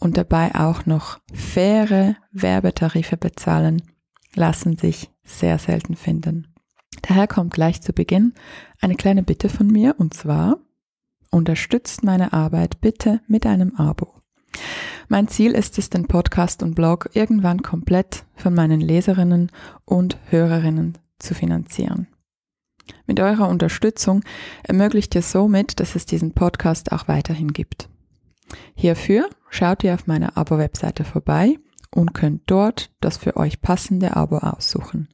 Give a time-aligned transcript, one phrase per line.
[0.00, 3.82] und dabei auch noch faire Werbetarife bezahlen,
[4.34, 6.48] lassen sich sehr selten finden.
[7.02, 8.34] Daher kommt gleich zu Beginn
[8.80, 10.58] eine kleine Bitte von mir und zwar
[11.30, 14.14] unterstützt meine Arbeit bitte mit einem Abo.
[15.08, 19.50] Mein Ziel ist es, den Podcast und Blog irgendwann komplett von meinen Leserinnen
[19.84, 22.08] und Hörerinnen zu finanzieren.
[23.06, 24.22] Mit eurer Unterstützung
[24.62, 27.88] ermöglicht ihr somit, dass es diesen Podcast auch weiterhin gibt.
[28.74, 31.58] Hierfür schaut ihr auf meiner Abo-Webseite vorbei
[31.90, 35.08] und könnt dort das für euch passende Abo aussuchen.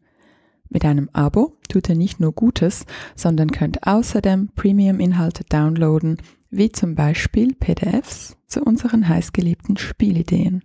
[0.69, 6.19] Mit einem Abo tut ihr nicht nur Gutes, sondern könnt außerdem Premium-Inhalte downloaden,
[6.51, 10.63] wie zum Beispiel PDFs zu unseren heißgeliebten Spielideen.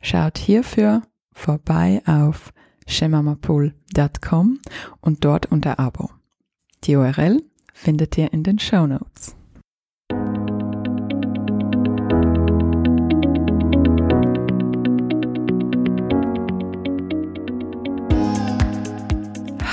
[0.00, 2.52] Schaut hierfür vorbei auf
[2.86, 4.60] shemamapool.com
[5.00, 6.10] und dort unter Abo.
[6.84, 9.34] Die URL findet ihr in den Show Notes.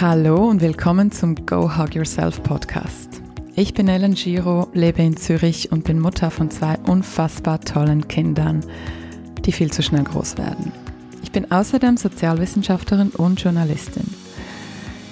[0.01, 3.21] Hallo und willkommen zum Go Hug Yourself Podcast.
[3.55, 8.65] Ich bin Ellen Giro, lebe in Zürich und bin Mutter von zwei unfassbar tollen Kindern,
[9.45, 10.71] die viel zu schnell groß werden.
[11.21, 14.09] Ich bin außerdem Sozialwissenschaftlerin und Journalistin.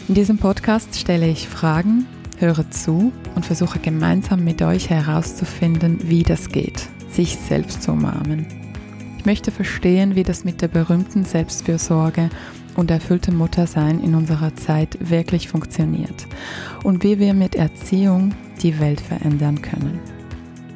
[0.08, 2.08] In diesem Podcast stelle ich Fragen,
[2.40, 8.48] höre zu und versuche gemeinsam mit euch herauszufinden, wie das geht, sich selbst zu umarmen.
[9.20, 12.32] Ich möchte verstehen, wie das mit der berühmten Selbstfürsorge
[12.76, 16.28] und erfüllte Muttersein in unserer Zeit wirklich funktioniert
[16.84, 20.00] und wie wir mit Erziehung die Welt verändern können.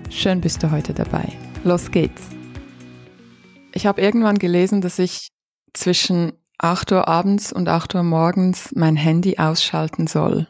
[0.09, 1.27] Schön bist du heute dabei.
[1.63, 2.21] Los geht's.
[3.73, 5.31] Ich habe irgendwann gelesen, dass ich
[5.73, 10.47] zwischen 8 Uhr abends und 8 Uhr morgens mein Handy ausschalten soll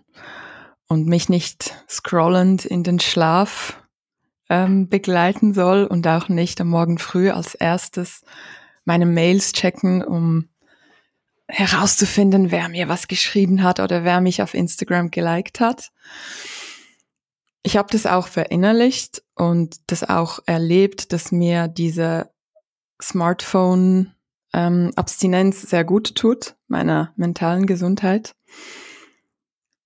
[0.88, 3.81] und mich nicht scrollend in den Schlaf
[4.50, 8.22] ähm, begleiten soll und auch nicht am Morgen früh als erstes
[8.84, 10.47] meine Mails checken, um
[11.48, 15.92] herauszufinden, wer mir was geschrieben hat oder wer mich auf Instagram geliked hat.
[17.64, 22.30] Ich habe das auch verinnerlicht und das auch erlebt, dass mir diese
[23.02, 28.36] Smartphone-Abstinenz ähm, sehr gut tut, meiner mentalen Gesundheit.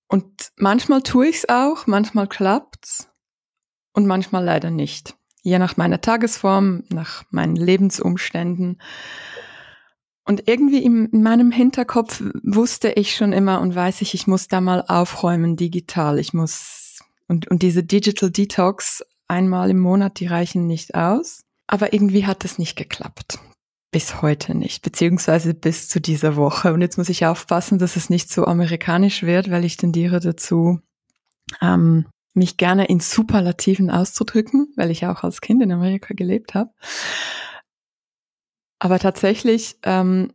[0.08, 3.08] Und manchmal tue ich es auch, manchmal klappt's
[3.92, 5.14] und manchmal leider nicht.
[5.42, 8.80] Je nach meiner Tagesform, nach meinen Lebensumständen.
[10.30, 14.60] Und irgendwie in meinem Hinterkopf wusste ich schon immer und weiß ich, ich muss da
[14.60, 16.20] mal aufräumen digital.
[16.20, 21.42] Ich muss, und, und diese Digital Detox einmal im Monat, die reichen nicht aus.
[21.66, 23.40] Aber irgendwie hat es nicht geklappt.
[23.90, 26.72] Bis heute nicht, beziehungsweise bis zu dieser Woche.
[26.72, 30.78] Und jetzt muss ich aufpassen, dass es nicht so amerikanisch wird, weil ich tendiere dazu,
[31.60, 36.70] ähm, mich gerne in Superlativen auszudrücken, weil ich auch als Kind in Amerika gelebt habe.
[38.80, 40.32] Aber tatsächlich ähm,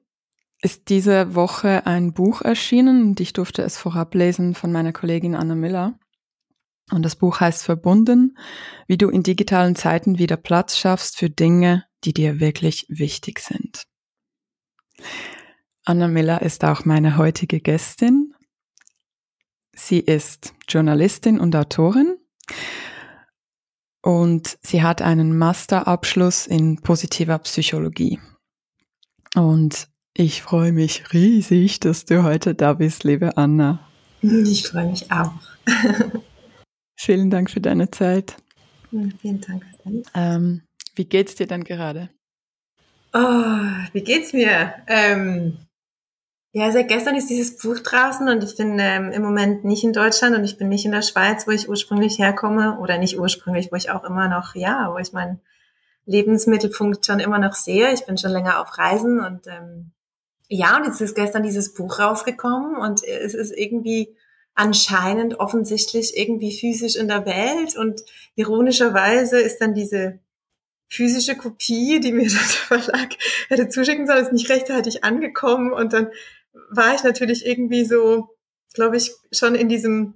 [0.61, 5.35] ist diese Woche ein Buch erschienen und ich durfte es vorab lesen von meiner Kollegin
[5.35, 5.99] Anna Miller.
[6.91, 8.37] Und das Buch heißt Verbunden,
[8.87, 13.87] wie du in digitalen Zeiten wieder Platz schaffst für Dinge, die dir wirklich wichtig sind.
[15.83, 18.33] Anna Miller ist auch meine heutige Gästin.
[19.75, 22.15] Sie ist Journalistin und Autorin
[24.01, 28.19] und sie hat einen Masterabschluss in positiver Psychologie.
[29.35, 33.79] Und ich freue mich riesig, dass du heute da bist, liebe Anna.
[34.21, 35.33] Ich freue mich auch.
[36.95, 38.37] Vielen Dank für deine Zeit.
[38.89, 39.65] Vielen Dank.
[40.13, 40.61] Ähm,
[40.95, 42.09] wie geht's dir denn gerade?
[43.13, 43.19] Oh,
[43.91, 44.73] wie geht's mir?
[44.87, 45.57] Ähm,
[46.53, 49.91] ja, seit gestern ist dieses Buch draußen und ich bin ähm, im Moment nicht in
[49.91, 53.69] Deutschland und ich bin nicht in der Schweiz, wo ich ursprünglich herkomme oder nicht ursprünglich,
[53.71, 55.41] wo ich auch immer noch, ja, wo ich mein
[56.05, 57.93] Lebensmittelpunkt schon immer noch sehe.
[57.93, 59.91] Ich bin schon länger auf Reisen und ähm,
[60.47, 64.15] ja, und jetzt ist gestern dieses Buch rausgekommen und es ist irgendwie
[64.53, 68.01] anscheinend offensichtlich irgendwie physisch in der Welt und
[68.35, 70.19] ironischerweise ist dann diese
[70.87, 73.15] physische Kopie, die mir der Verlag
[73.49, 76.09] hätte zuschicken sollen, ist nicht rechtzeitig angekommen und dann
[76.69, 78.29] war ich natürlich irgendwie so,
[78.73, 80.13] glaube ich, schon in diesem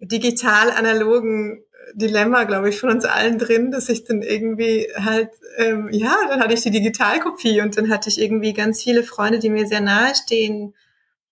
[0.00, 1.64] digital-analogen
[1.94, 6.40] Dilemma, glaube ich, von uns allen drin, dass ich dann irgendwie halt, ähm, ja, dann
[6.40, 9.80] hatte ich die Digitalkopie und dann hatte ich irgendwie ganz viele Freunde, die mir sehr
[9.80, 10.74] nahe stehen,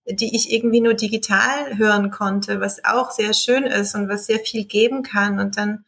[0.07, 4.39] die ich irgendwie nur digital hören konnte, was auch sehr schön ist und was sehr
[4.39, 5.39] viel geben kann.
[5.39, 5.85] Und dann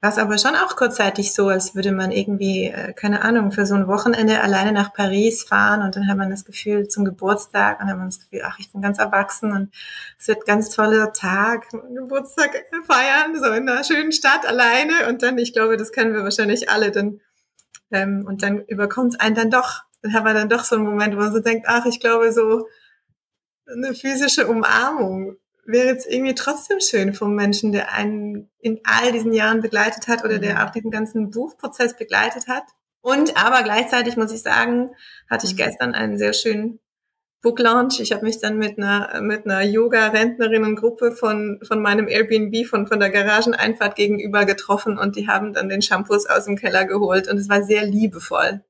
[0.00, 3.66] war es aber schon auch kurzzeitig so, als würde man irgendwie, äh, keine Ahnung, für
[3.66, 7.80] so ein Wochenende alleine nach Paris fahren und dann hat man das Gefühl zum Geburtstag
[7.80, 9.74] und dann hat man das Gefühl, ach, ich bin ganz erwachsen und
[10.18, 12.50] es wird ganz toller Tag, Geburtstag
[12.86, 16.70] feiern, so in einer schönen Stadt alleine und dann, ich glaube, das kennen wir wahrscheinlich
[16.70, 17.20] alle, dann
[17.90, 20.84] ähm, und dann überkommt es einen dann doch, dann hat man dann doch so einen
[20.84, 22.68] Moment, wo man so denkt, ach, ich glaube, so
[23.66, 25.36] eine physische Umarmung
[25.68, 30.24] wäre jetzt irgendwie trotzdem schön vom Menschen, der einen in all diesen Jahren begleitet hat
[30.24, 30.60] oder der mhm.
[30.60, 32.64] auch diesen ganzen Buchprozess begleitet hat.
[33.02, 34.90] Und aber gleichzeitig muss ich sagen,
[35.28, 35.58] hatte ich mhm.
[35.58, 36.80] gestern einen sehr schönen
[37.42, 38.00] Book Launch.
[38.00, 42.86] Ich habe mich dann mit einer mit einer Yoga Rentnerinnengruppe von von meinem Airbnb von
[42.86, 47.28] von der Garageneinfahrt gegenüber getroffen und die haben dann den Shampoos aus dem Keller geholt
[47.28, 48.64] und es war sehr liebevoll.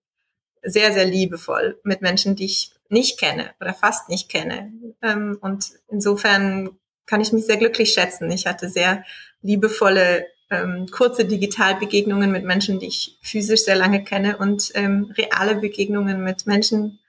[0.65, 4.73] Sehr sehr liebevoll mit Menschen, die ich nicht kenne oder fast nicht kenne.
[5.01, 6.71] Ähm, und insofern
[7.09, 8.31] kann ich mich sehr glücklich schätzen.
[8.31, 9.03] Ich hatte sehr
[9.43, 15.57] liebevolle, ähm, kurze Digitalbegegnungen mit Menschen, die ich physisch sehr lange kenne und ähm, reale
[15.57, 17.01] Begegnungen mit Menschen,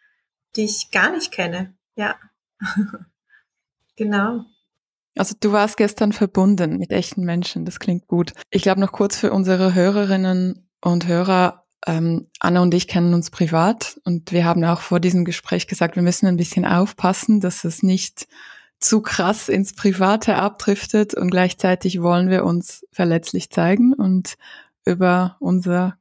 [0.56, 1.74] die ich gar nicht kenne.
[1.96, 2.16] Ja,
[3.96, 4.46] genau.
[5.18, 8.34] Also du warst gestern verbunden mit echten Menschen, das klingt gut.
[8.52, 13.30] Ich glaube noch kurz für unsere Hörerinnen und Hörer, ähm, Anna und ich kennen uns
[13.30, 17.66] privat und wir haben auch vor diesem Gespräch gesagt, wir müssen ein bisschen aufpassen, dass
[17.66, 18.28] es nicht
[18.80, 24.36] zu krass ins Private abdriftet und gleichzeitig wollen wir uns verletzlich zeigen und
[24.86, 26.00] über unser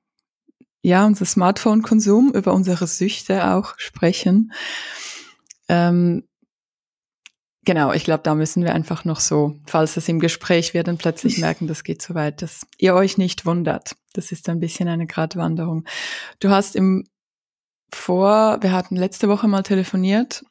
[0.81, 4.53] ja, unser Smartphone-Konsum, über unsere Süchte auch sprechen.
[5.69, 6.25] Ähm,
[7.65, 10.97] genau, ich glaube, da müssen wir einfach noch so, falls es im Gespräch wird, dann
[10.97, 13.97] plötzlich merken, das geht so weit, dass ihr euch nicht wundert.
[14.13, 15.85] Das ist ein bisschen eine Gratwanderung.
[16.41, 17.07] Du hast im
[17.93, 20.45] Vor, wir hatten letzte Woche mal telefoniert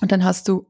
[0.00, 0.66] und dann hast du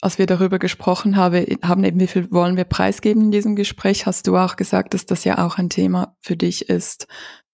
[0.00, 4.06] als wir darüber gesprochen habe, haben eben, wie viel wollen wir preisgeben in diesem Gespräch,
[4.06, 7.08] hast du auch gesagt, dass das ja auch ein Thema für dich ist.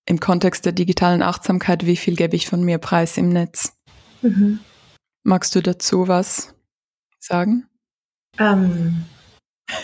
[0.06, 3.72] Im Kontext der digitalen Achtsamkeit, wie viel gebe ich von mir preis im Netz?
[4.20, 4.58] Mhm.
[5.22, 6.54] Magst du dazu was
[7.18, 7.66] sagen?
[8.38, 9.04] Ähm.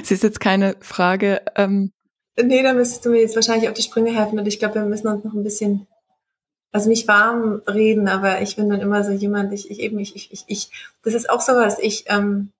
[0.00, 1.42] Es ist jetzt keine Frage.
[1.56, 1.92] Ähm,
[2.40, 4.84] nee, da müsstest du mir jetzt wahrscheinlich auf die Sprünge helfen und ich glaube, wir
[4.84, 5.88] müssen uns noch ein bisschen
[6.72, 10.16] also nicht warm reden, aber ich bin dann immer so jemand, ich, ich eben, ich,
[10.16, 10.70] ich, ich, ich
[11.04, 12.50] das ist auch sowas, ich, ähm,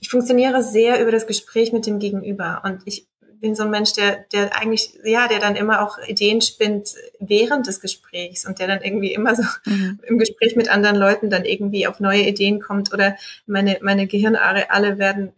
[0.00, 3.06] ich funktioniere sehr über das Gespräch mit dem Gegenüber und ich
[3.40, 7.66] bin so ein Mensch, der, der eigentlich, ja, der dann immer auch Ideen spinnt während
[7.66, 10.00] des Gesprächs und der dann irgendwie immer so mhm.
[10.04, 13.16] im Gespräch mit anderen Leuten dann irgendwie auf neue Ideen kommt oder
[13.46, 15.32] meine, meine Gehirnareale werden,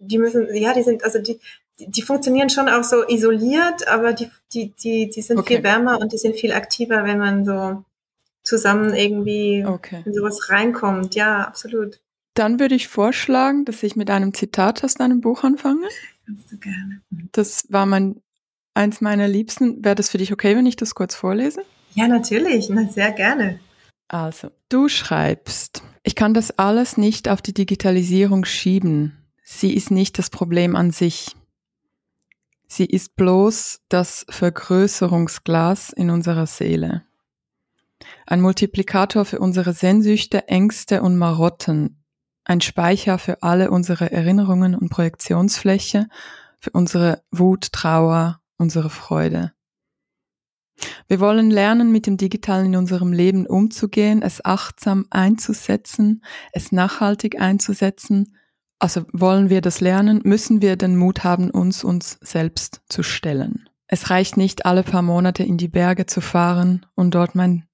[0.00, 1.40] die müssen, ja, die sind, also die,
[1.88, 5.56] die funktionieren schon auch so isoliert, aber die, die, die, die sind okay.
[5.56, 7.84] viel wärmer und die sind viel aktiver, wenn man so
[8.42, 10.02] zusammen irgendwie okay.
[10.04, 11.14] in sowas reinkommt.
[11.14, 12.00] Ja, absolut.
[12.34, 15.88] Dann würde ich vorschlagen, dass ich mit einem Zitat aus deinem Buch anfange.
[16.26, 17.00] Kannst du gerne.
[17.32, 18.20] Das war mein,
[18.74, 19.84] eins meiner Liebsten.
[19.84, 21.62] Wäre das für dich okay, wenn ich das kurz vorlese?
[21.94, 22.68] Ja, natürlich.
[22.70, 23.58] Na, sehr gerne.
[24.08, 29.16] Also, du schreibst, ich kann das alles nicht auf die Digitalisierung schieben.
[29.42, 31.34] Sie ist nicht das Problem an sich.
[32.72, 37.02] Sie ist bloß das Vergrößerungsglas in unserer Seele.
[38.28, 42.04] Ein Multiplikator für unsere Sehnsüchte, Ängste und Marotten.
[42.44, 46.06] Ein Speicher für alle unsere Erinnerungen und Projektionsfläche,
[46.60, 49.52] für unsere Wut, Trauer, unsere Freude.
[51.08, 57.40] Wir wollen lernen, mit dem Digitalen in unserem Leben umzugehen, es achtsam einzusetzen, es nachhaltig
[57.40, 58.36] einzusetzen
[58.80, 63.68] also wollen wir das lernen, müssen wir den Mut haben, uns uns selbst zu stellen.
[63.86, 67.66] Es reicht nicht, alle paar Monate in die Berge zu fahren und dort mein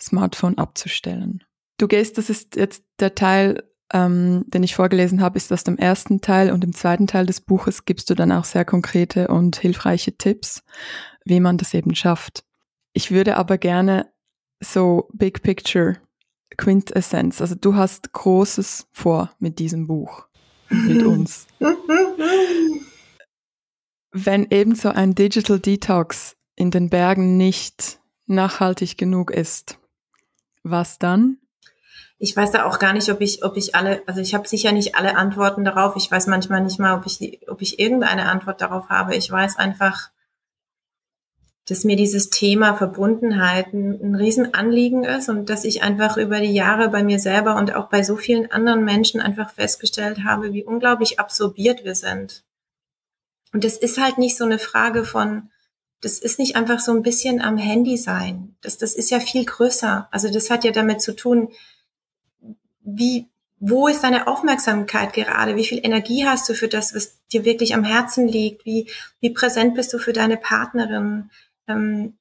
[0.00, 1.44] Smartphone abzustellen.
[1.78, 5.76] Du gehst, das ist jetzt der Teil, ähm, den ich vorgelesen habe, ist aus dem
[5.76, 9.56] ersten Teil und im zweiten Teil des Buches gibst du dann auch sehr konkrete und
[9.56, 10.62] hilfreiche Tipps,
[11.24, 12.44] wie man das eben schafft.
[12.92, 14.10] Ich würde aber gerne
[14.60, 15.98] so Big Picture,
[16.56, 20.28] Quintessenz, also du hast Großes vor mit diesem Buch
[20.68, 21.46] mit uns.
[24.12, 29.78] Wenn eben so ein Digital Detox in den Bergen nicht nachhaltig genug ist,
[30.62, 31.38] was dann?
[32.18, 34.72] Ich weiß da auch gar nicht, ob ich, ob ich alle, also ich habe sicher
[34.72, 35.96] nicht alle Antworten darauf.
[35.96, 39.16] Ich weiß manchmal nicht mal, ob ich, ob ich irgendeine Antwort darauf habe.
[39.16, 40.10] Ich weiß einfach,
[41.68, 46.52] dass mir dieses Thema Verbundenheit ein, ein Riesenanliegen ist und dass ich einfach über die
[46.52, 50.64] Jahre bei mir selber und auch bei so vielen anderen Menschen einfach festgestellt habe, wie
[50.64, 52.44] unglaublich absorbiert wir sind.
[53.52, 55.50] Und das ist halt nicht so eine Frage von,
[56.02, 58.56] das ist nicht einfach so ein bisschen am Handy sein.
[58.60, 60.08] Das, das ist ja viel größer.
[60.10, 61.48] Also das hat ja damit zu tun,
[62.82, 65.56] wie, wo ist deine Aufmerksamkeit gerade?
[65.56, 68.66] Wie viel Energie hast du für das, was dir wirklich am Herzen liegt?
[68.66, 68.90] Wie,
[69.20, 71.30] wie präsent bist du für deine Partnerin?
[71.68, 72.16] Ähm,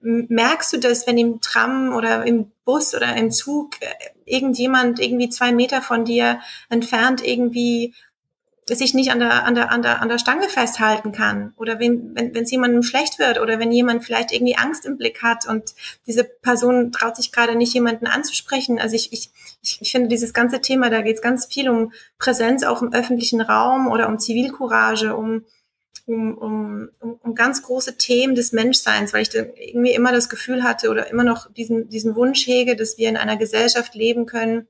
[0.00, 3.86] merkst du das, wenn im Tram oder im Bus oder im Zug äh,
[4.24, 7.94] irgendjemand irgendwie zwei Meter von dir entfernt irgendwie
[8.66, 12.14] sich nicht an der, an der, an der, an der Stange festhalten kann oder wenn,
[12.14, 15.74] wenn es jemandem schlecht wird oder wenn jemand vielleicht irgendwie Angst im Blick hat und
[16.06, 18.78] diese Person traut sich gerade nicht, jemanden anzusprechen.
[18.78, 19.30] Also ich, ich,
[19.80, 23.42] ich finde dieses ganze Thema, da geht es ganz viel um Präsenz auch im öffentlichen
[23.42, 25.44] Raum oder um Zivilcourage, um,
[26.06, 30.90] um, um, um, ganz große Themen des Menschseins, weil ich irgendwie immer das Gefühl hatte
[30.90, 34.68] oder immer noch diesen, diesen Wunsch hege, dass wir in einer Gesellschaft leben können,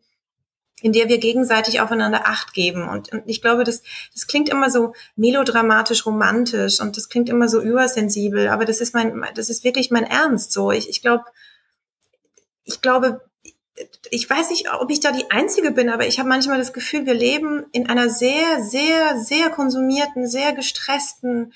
[0.80, 2.88] in der wir gegenseitig aufeinander Acht geben.
[2.88, 7.48] Und, und ich glaube, das, das klingt immer so melodramatisch romantisch und das klingt immer
[7.48, 10.70] so übersensibel, aber das ist mein, das ist wirklich mein Ernst so.
[10.70, 11.24] Ich, ich glaube,
[12.64, 13.22] ich glaube,
[14.10, 17.06] ich weiß nicht, ob ich da die Einzige bin, aber ich habe manchmal das Gefühl,
[17.06, 21.52] wir leben in einer sehr, sehr, sehr konsumierten, sehr gestressten,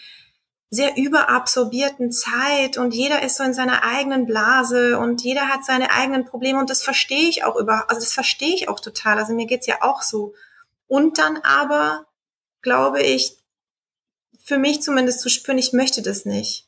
[0.71, 5.91] sehr überabsorbierten Zeit und jeder ist so in seiner eigenen Blase und jeder hat seine
[5.93, 9.19] eigenen Probleme und das verstehe ich auch über, also das verstehe ich auch total.
[9.19, 10.35] Also mir geht's ja auch so.
[10.87, 12.07] Und dann aber
[12.61, 13.39] glaube ich,
[14.45, 16.68] für mich zumindest zu spüren, ich möchte das nicht.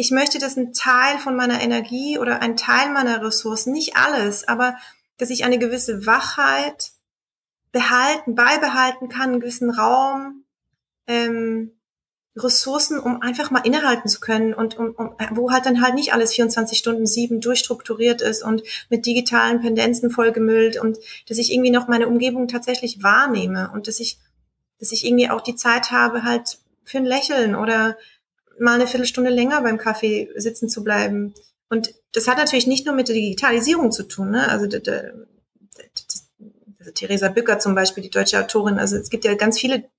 [0.00, 4.46] Ich möchte, dass ein Teil von meiner Energie oder ein Teil meiner Ressourcen, nicht alles,
[4.46, 4.76] aber
[5.16, 6.92] dass ich eine gewisse Wachheit
[7.72, 10.44] behalten, beibehalten kann, einen gewissen Raum,
[11.08, 11.72] ähm,
[12.36, 16.12] Ressourcen, um einfach mal innehalten zu können und um, um, wo halt dann halt nicht
[16.12, 21.72] alles 24 Stunden sieben durchstrukturiert ist und mit digitalen Pendenzen vollgemüllt und dass ich irgendwie
[21.72, 24.20] noch meine Umgebung tatsächlich wahrnehme und dass ich,
[24.78, 27.96] dass ich irgendwie auch die Zeit habe, halt für ein Lächeln oder
[28.60, 31.34] mal eine Viertelstunde länger beim Kaffee sitzen zu bleiben.
[31.68, 34.48] Und das hat natürlich nicht nur mit der Digitalisierung zu tun, ne?
[34.48, 34.66] Also
[36.78, 38.78] also Theresa Bücker zum Beispiel, die deutsche Autorin.
[38.78, 39.90] Also es gibt ja ganz viele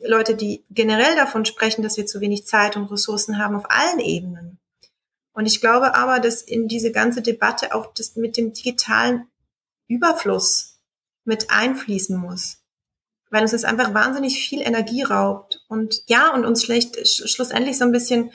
[0.00, 4.00] Leute, die generell davon sprechen, dass wir zu wenig Zeit und Ressourcen haben auf allen
[4.00, 4.58] Ebenen.
[5.32, 9.28] Und ich glaube aber, dass in diese ganze Debatte auch das mit dem digitalen
[9.86, 10.80] Überfluss
[11.24, 12.58] mit einfließen muss.
[13.30, 15.60] Weil uns das einfach wahnsinnig viel Energie raubt.
[15.68, 18.30] Und ja, und uns schlecht schlussendlich so ein bisschen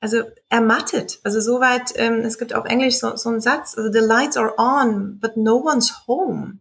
[0.00, 1.18] also ermattet.
[1.24, 4.54] Also soweit, ähm, es gibt auf Englisch so, so einen Satz, also the lights are
[4.58, 6.60] on, but no one's home.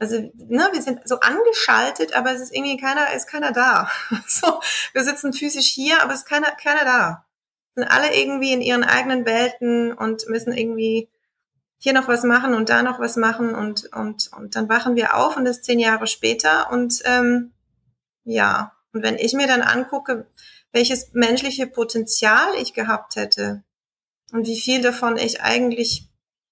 [0.00, 3.90] Also, ne, wir sind so angeschaltet, aber es ist irgendwie keiner, ist keiner da.
[4.28, 4.60] So,
[4.92, 7.26] wir sitzen physisch hier, aber es ist keiner, keiner da.
[7.74, 11.10] Sind alle irgendwie in ihren eigenen Welten und müssen irgendwie
[11.78, 15.16] hier noch was machen und da noch was machen und, und, und dann wachen wir
[15.16, 17.52] auf und das zehn Jahre später und, ähm,
[18.24, 18.72] ja.
[18.92, 20.26] Und wenn ich mir dann angucke,
[20.72, 23.62] welches menschliche Potenzial ich gehabt hätte
[24.32, 26.08] und wie viel davon ich eigentlich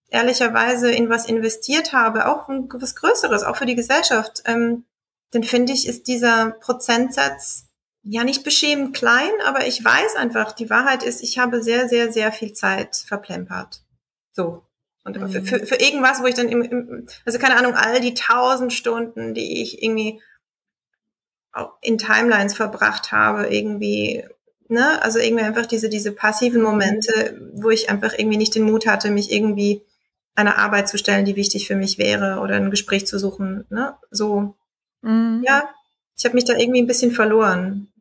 [0.09, 4.85] ehrlicherweise in was investiert habe, auch was Größeres, auch für die Gesellschaft, ähm,
[5.33, 7.67] dann finde ich, ist dieser Prozentsatz
[8.03, 12.13] ja nicht beschämend klein, aber ich weiß einfach, die Wahrheit ist, ich habe sehr, sehr,
[12.13, 13.83] sehr viel Zeit verplempert.
[14.33, 14.66] So.
[15.07, 15.45] Und mhm.
[15.45, 19.35] für, für, irgendwas, wo ich dann im, im, also keine Ahnung, all die tausend Stunden,
[19.35, 20.21] die ich irgendwie
[21.81, 24.25] in Timelines verbracht habe, irgendwie,
[24.69, 28.87] ne, also irgendwie einfach diese, diese passiven Momente, wo ich einfach irgendwie nicht den Mut
[28.87, 29.83] hatte, mich irgendwie
[30.35, 33.65] einer Arbeit zu stellen, die wichtig für mich wäre oder ein Gespräch zu suchen.
[33.71, 33.95] Ne?
[34.11, 34.57] So,
[35.03, 35.43] mhm.
[35.47, 35.71] ja,
[36.19, 37.93] ich habe mich da irgendwie ein bisschen verloren.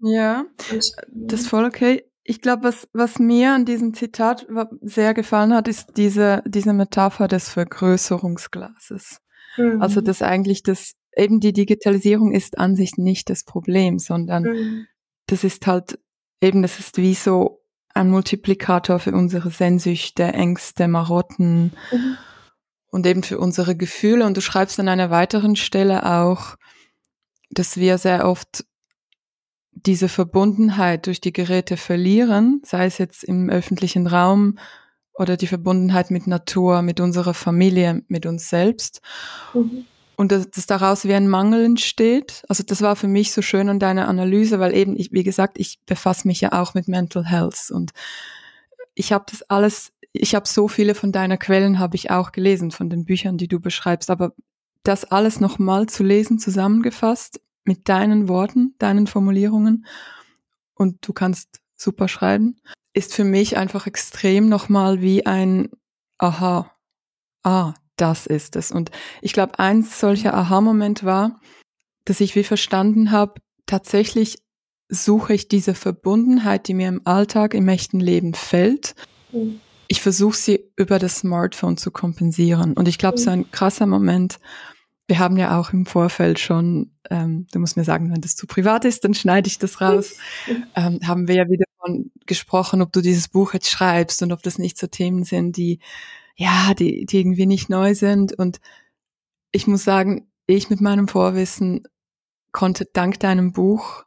[0.00, 2.04] Ja, Und, das ist voll okay.
[2.26, 4.46] Ich glaube, was, was mir an diesem Zitat
[4.80, 9.20] sehr gefallen hat, ist diese, diese Metapher des Vergrößerungsglases.
[9.58, 9.82] Mhm.
[9.82, 14.86] Also, dass eigentlich das, eben die Digitalisierung ist an sich nicht das Problem, sondern mhm.
[15.26, 15.98] das ist halt
[16.40, 17.60] eben, das ist wie so
[17.92, 22.16] ein Multiplikator für unsere Sehnsüchte, Ängste, Marotten mhm.
[22.90, 24.26] und eben für unsere Gefühle.
[24.26, 26.56] Und du schreibst an einer weiteren Stelle auch,
[27.50, 28.64] dass wir sehr oft
[29.86, 34.58] diese Verbundenheit durch die Geräte verlieren, sei es jetzt im öffentlichen Raum
[35.14, 39.00] oder die Verbundenheit mit Natur, mit unserer Familie, mit uns selbst.
[39.52, 39.84] Mhm
[40.16, 42.44] und dass, dass daraus wie ein Mangel entsteht.
[42.48, 45.58] Also das war für mich so schön an deiner Analyse, weil eben, ich, wie gesagt,
[45.58, 47.92] ich befasse mich ja auch mit Mental Health und
[48.94, 52.70] ich habe das alles, ich habe so viele von deiner Quellen habe ich auch gelesen,
[52.70, 54.32] von den Büchern, die du beschreibst, aber
[54.84, 59.86] das alles nochmal zu lesen, zusammengefasst, mit deinen Worten, deinen Formulierungen
[60.74, 62.56] und du kannst super schreiben,
[62.92, 65.70] ist für mich einfach extrem nochmal wie ein
[66.18, 66.70] Aha,
[67.42, 68.70] ah, das ist es.
[68.70, 68.90] Und
[69.20, 71.40] ich glaube, eins solcher Aha-Moment war,
[72.04, 74.38] dass ich wie verstanden habe, tatsächlich
[74.88, 78.94] suche ich diese Verbundenheit, die mir im Alltag, im echten Leben fällt.
[79.32, 79.60] Mhm.
[79.88, 82.74] Ich versuche sie über das Smartphone zu kompensieren.
[82.74, 83.22] Und ich glaube, mhm.
[83.22, 84.38] so ein krasser Moment,
[85.06, 88.46] wir haben ja auch im Vorfeld schon, ähm, du musst mir sagen, wenn das zu
[88.46, 90.14] privat ist, dann schneide ich das raus,
[90.76, 94.42] ähm, haben wir ja wieder von gesprochen, ob du dieses Buch jetzt schreibst und ob
[94.42, 95.80] das nicht so Themen sind, die,
[96.36, 98.32] ja, die, die irgendwie nicht neu sind.
[98.32, 98.60] Und
[99.52, 101.86] ich muss sagen, ich mit meinem Vorwissen
[102.52, 104.04] konnte dank deinem Buch,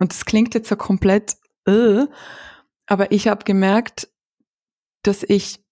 [0.00, 1.36] und das klingt jetzt so komplett,
[1.66, 2.06] äh,
[2.86, 4.10] aber ich habe gemerkt,
[5.02, 5.63] dass ich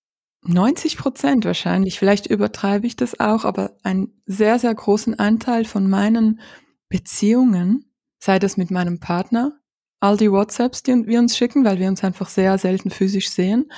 [0.45, 5.89] 90 Prozent wahrscheinlich, vielleicht übertreibe ich das auch, aber einen sehr, sehr großen Anteil von
[5.89, 6.41] meinen
[6.89, 9.53] Beziehungen, sei das mit meinem Partner,
[10.01, 13.73] all die WhatsApps, die wir uns schicken, weil wir uns einfach sehr selten physisch sehen,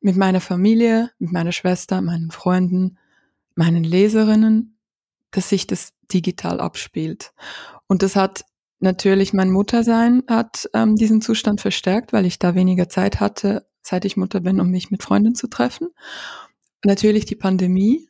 [0.00, 2.98] mit meiner Familie, mit meiner Schwester, meinen Freunden,
[3.54, 4.78] meinen Leserinnen,
[5.30, 7.32] dass sich das digital abspielt.
[7.86, 8.44] Und das hat
[8.80, 14.04] natürlich mein Muttersein hat ähm, diesen Zustand verstärkt, weil ich da weniger Zeit hatte, seit
[14.04, 15.90] ich Mutter bin, um mich mit Freunden zu treffen.
[16.84, 18.08] Natürlich die Pandemie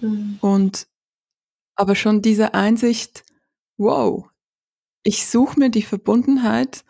[0.00, 0.38] mhm.
[0.40, 0.86] und
[1.74, 3.24] aber schon diese Einsicht,
[3.76, 4.28] wow,
[5.02, 6.84] ich suche mir die Verbundenheit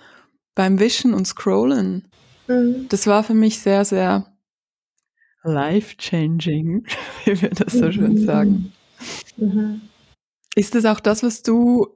[0.55, 2.09] beim Wischen und Scrollen.
[2.47, 2.87] Mhm.
[2.89, 4.33] Das war für mich sehr, sehr
[5.45, 6.87] life-changing,
[7.25, 8.25] wie wir das so schön mhm.
[8.25, 8.73] sagen.
[9.37, 9.81] Mhm.
[10.55, 11.89] Ist das auch das, was du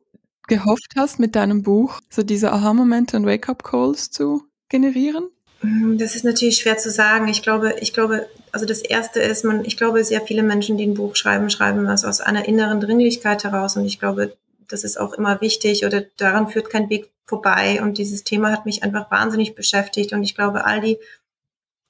[0.48, 5.28] gehofft hast mit deinem Buch, so diese Aha-Momente und Wake-up-Calls zu generieren?
[5.62, 7.28] Mhm, das ist natürlich schwer zu sagen.
[7.28, 10.86] Ich glaube, ich glaube, also das erste ist, man, ich glaube, sehr viele Menschen, die
[10.86, 13.76] ein Buch schreiben, schreiben das aus einer inneren Dringlichkeit heraus.
[13.76, 14.36] Und ich glaube,
[14.68, 17.80] das ist auch immer wichtig oder daran führt kein Weg vorbei.
[17.82, 20.12] Und dieses Thema hat mich einfach wahnsinnig beschäftigt.
[20.12, 20.98] Und ich glaube, all die,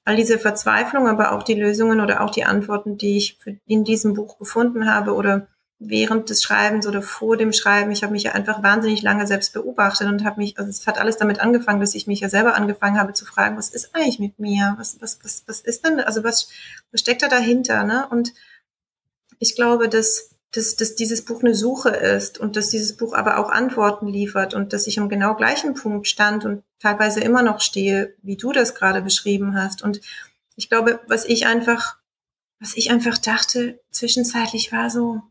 [0.05, 4.13] all diese Verzweiflung, aber auch die Lösungen oder auch die Antworten, die ich in diesem
[4.13, 5.47] Buch gefunden habe oder
[5.79, 9.53] während des Schreibens oder vor dem Schreiben, ich habe mich ja einfach wahnsinnig lange selbst
[9.53, 12.55] beobachtet und habe mich, also es hat alles damit angefangen, dass ich mich ja selber
[12.55, 14.75] angefangen habe zu fragen, was ist eigentlich mit mir?
[14.77, 16.49] Was, was, was, was ist denn, also was,
[16.91, 17.83] was steckt da dahinter?
[17.83, 18.07] Ne?
[18.09, 18.33] Und
[19.37, 23.37] ich glaube, dass, dass, dass dieses Buch eine Suche ist und dass dieses Buch aber
[23.37, 27.61] auch Antworten liefert und dass ich am genau gleichen Punkt stand und teilweise immer noch
[27.61, 29.83] stehe, wie du das gerade beschrieben hast.
[29.83, 30.01] Und
[30.55, 31.97] ich glaube, was ich einfach,
[32.59, 35.21] was ich einfach dachte, zwischenzeitlich war so,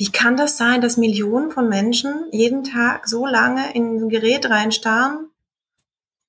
[0.00, 4.48] wie kann das sein, dass Millionen von Menschen jeden Tag so lange in ein Gerät
[4.48, 5.28] reinstarren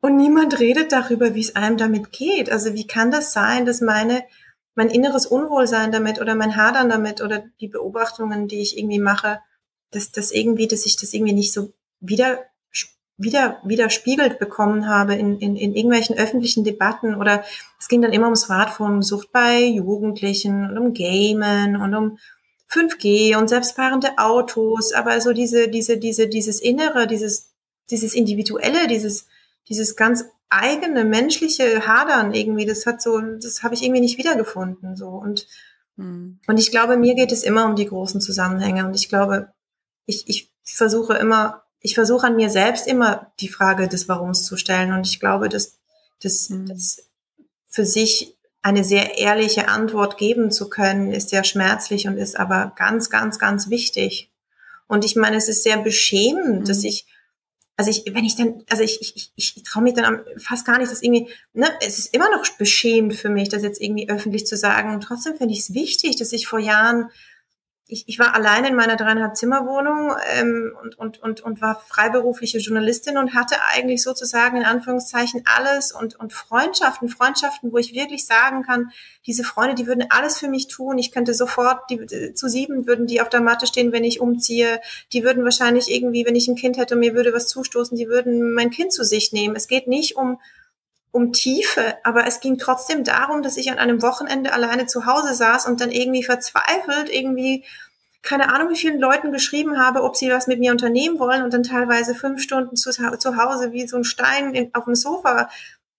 [0.01, 2.51] und niemand redet darüber, wie es einem damit geht?
[2.51, 4.25] Also wie kann das sein, dass meine,
[4.75, 9.39] mein inneres Unwohlsein damit oder mein Hadern damit oder die Beobachtungen, die ich irgendwie mache,
[9.91, 12.39] dass das irgendwie, dass ich das irgendwie nicht so wieder
[13.15, 17.43] wieder widerspiegelt bekommen habe in, in, in irgendwelchen öffentlichen Debatten oder
[17.79, 22.17] es ging dann immer um Smartphone-Sucht bei Jugendlichen und um Gamen und um
[22.71, 27.51] 5G und selbstfahrende Autos, aber so diese, diese, diese, dieses Innere, dieses,
[27.89, 29.27] dieses Individuelle, dieses,
[29.67, 34.95] dieses ganz eigene menschliche Hadern irgendwie, das hat so, das habe ich irgendwie nicht wiedergefunden,
[34.95, 35.47] so und
[35.97, 36.39] hm.
[36.47, 39.53] und ich glaube, mir geht es immer um die großen Zusammenhänge und ich glaube,
[40.05, 44.55] ich, ich versuche immer, ich versuche an mir selbst immer die Frage des Warums zu
[44.57, 45.77] stellen und ich glaube, dass,
[46.21, 46.67] dass, hm.
[46.67, 47.09] dass
[47.67, 52.73] für sich eine sehr ehrliche Antwort geben zu können, ist sehr schmerzlich und ist aber
[52.75, 54.31] ganz, ganz, ganz wichtig.
[54.87, 56.65] Und ich meine, es ist sehr beschämend, mhm.
[56.65, 57.07] dass ich,
[57.77, 60.77] also ich, wenn ich dann, also ich, ich, ich, ich traue mich dann fast gar
[60.77, 64.45] nicht, dass irgendwie, ne, es ist immer noch beschämend für mich, das jetzt irgendwie öffentlich
[64.45, 64.93] zu sagen.
[64.93, 67.09] Und trotzdem finde ich es wichtig, dass ich vor Jahren
[67.91, 72.59] ich, ich war alleine in meiner dreieinhalb Zimmerwohnung ähm, und, und, und, und war freiberufliche
[72.59, 78.25] Journalistin und hatte eigentlich sozusagen in Anführungszeichen alles und, und Freundschaften, Freundschaften, wo ich wirklich
[78.25, 78.91] sagen kann,
[79.27, 80.97] diese Freunde, die würden alles für mich tun.
[80.99, 84.79] Ich könnte sofort, die, zu sieben würden die auf der Matte stehen, wenn ich umziehe.
[85.11, 88.53] Die würden wahrscheinlich irgendwie, wenn ich ein Kind hätte mir würde was zustoßen, die würden
[88.53, 89.57] mein Kind zu sich nehmen.
[89.57, 90.39] Es geht nicht um,
[91.11, 95.33] um Tiefe, aber es ging trotzdem darum, dass ich an einem Wochenende alleine zu Hause
[95.33, 97.65] saß und dann irgendwie verzweifelt irgendwie
[98.21, 101.53] keine Ahnung, wie vielen Leuten geschrieben habe, ob sie was mit mir unternehmen wollen und
[101.53, 105.49] dann teilweise fünf Stunden zu, zu Hause wie so ein Stein in, auf dem Sofa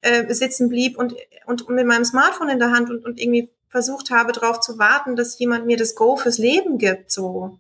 [0.03, 1.15] äh, sitzen blieb und,
[1.47, 5.17] und mit meinem Smartphone in der Hand und, und irgendwie versucht habe, darauf zu warten,
[5.17, 7.59] dass jemand mir das Go fürs Leben gibt, so.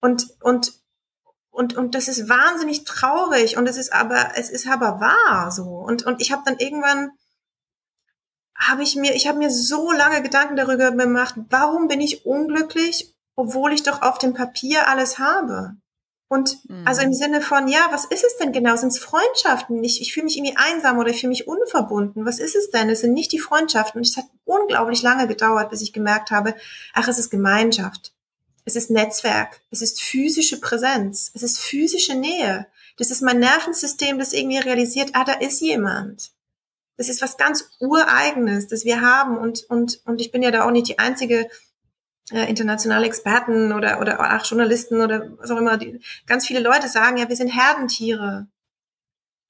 [0.00, 0.72] Und, und
[1.50, 5.64] und, und das ist wahnsinnig traurig und es ist aber, es ist aber wahr so.
[5.64, 7.10] Und, und ich habe dann irgendwann,
[8.54, 13.14] habe ich mir, ich habe mir so lange Gedanken darüber gemacht, warum bin ich unglücklich,
[13.34, 15.76] obwohl ich doch auf dem Papier alles habe.
[16.28, 16.86] Und mhm.
[16.86, 18.76] also im Sinne von, ja, was ist es denn genau?
[18.76, 19.82] Sind es Freundschaften?
[19.82, 22.24] Ich, ich fühle mich irgendwie einsam oder ich fühle mich unverbunden.
[22.24, 22.88] Was ist es denn?
[22.88, 23.98] Es sind nicht die Freundschaften.
[23.98, 26.54] Und es hat unglaublich lange gedauert, bis ich gemerkt habe,
[26.94, 28.12] ach, es ist Gemeinschaft
[28.64, 32.66] es ist Netzwerk, es ist physische Präsenz, es ist physische Nähe.
[32.96, 36.32] Das ist mein Nervensystem, das irgendwie realisiert, ah, da ist jemand.
[36.96, 39.38] Das ist was ganz Ureigenes, das wir haben.
[39.38, 41.48] Und, und, und ich bin ja da auch nicht die einzige
[42.30, 45.78] äh, internationale Experten oder, oder auch Journalisten oder was auch immer.
[45.78, 48.48] Die, ganz viele Leute sagen, ja, wir sind Herdentiere.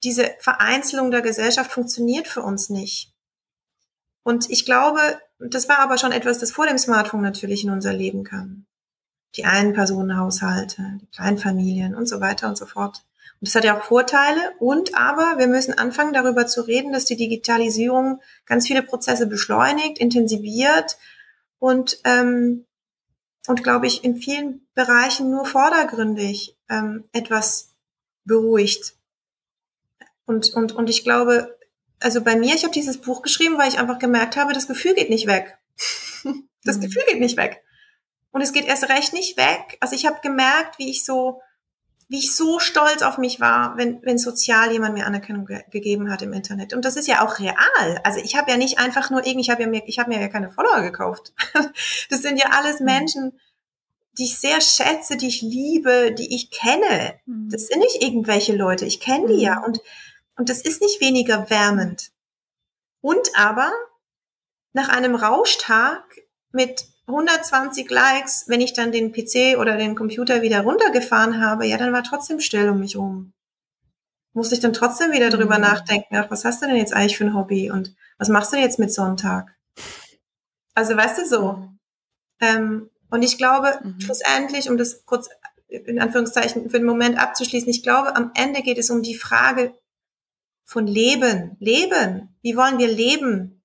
[0.03, 3.13] Diese Vereinzelung der Gesellschaft funktioniert für uns nicht.
[4.23, 7.91] Und ich glaube, das war aber schon etwas, das vor dem Smartphone natürlich in unser
[7.91, 8.65] Leben kam.
[9.35, 13.03] Die Einpersonenhaushalte, die Kleinfamilien und so weiter und so fort.
[13.39, 14.39] Und das hat ja auch Vorteile.
[14.59, 19.97] Und aber wir müssen anfangen, darüber zu reden, dass die Digitalisierung ganz viele Prozesse beschleunigt,
[19.97, 20.97] intensiviert
[21.57, 22.65] und, ähm,
[23.47, 27.71] und glaube ich, in vielen Bereichen nur vordergründig ähm, etwas
[28.25, 28.95] beruhigt.
[30.25, 31.57] Und, und, und ich glaube,
[31.99, 34.93] also bei mir, ich habe dieses Buch geschrieben, weil ich einfach gemerkt habe, das Gefühl
[34.93, 35.57] geht nicht weg.
[36.63, 36.81] das mhm.
[36.81, 37.63] Gefühl geht nicht weg.
[38.31, 39.77] Und es geht erst recht nicht weg.
[39.79, 41.41] Also ich habe gemerkt, wie ich so,
[42.07, 46.11] wie ich so stolz auf mich war, wenn, wenn sozial jemand mir Anerkennung ge gegeben
[46.11, 46.73] hat im Internet.
[46.73, 48.01] Und das ist ja auch real.
[48.03, 50.19] Also ich habe ja nicht einfach nur irgendwie, ich habe ja mir, ich habe mir
[50.19, 51.33] ja keine Follower gekauft.
[52.09, 52.85] das sind ja alles mhm.
[52.85, 53.39] Menschen,
[54.17, 57.15] die ich sehr schätze, die ich liebe, die ich kenne.
[57.25, 57.49] Mhm.
[57.49, 58.85] Das sind nicht irgendwelche Leute.
[58.85, 59.63] Ich kenne die ja.
[59.63, 59.81] Und
[60.41, 62.11] und das ist nicht weniger wärmend.
[63.01, 63.71] Und aber
[64.73, 66.03] nach einem Rauschtag
[66.51, 71.77] mit 120 Likes, wenn ich dann den PC oder den Computer wieder runtergefahren habe, ja,
[71.77, 73.33] dann war trotzdem still um mich rum.
[74.33, 75.63] Musste ich dann trotzdem wieder drüber mhm.
[75.63, 78.55] nachdenken, ach, was hast du denn jetzt eigentlich für ein Hobby und was machst du
[78.55, 79.55] denn jetzt mit Sonntag?
[80.73, 81.69] Also weißt du so.
[82.39, 83.99] Ähm, und ich glaube, mhm.
[83.99, 85.29] schlussendlich, um das kurz
[85.67, 89.73] in Anführungszeichen für den Moment abzuschließen, ich glaube, am Ende geht es um die Frage,
[90.71, 91.57] von Leben.
[91.59, 92.33] Leben.
[92.41, 93.60] Wie wollen wir leben?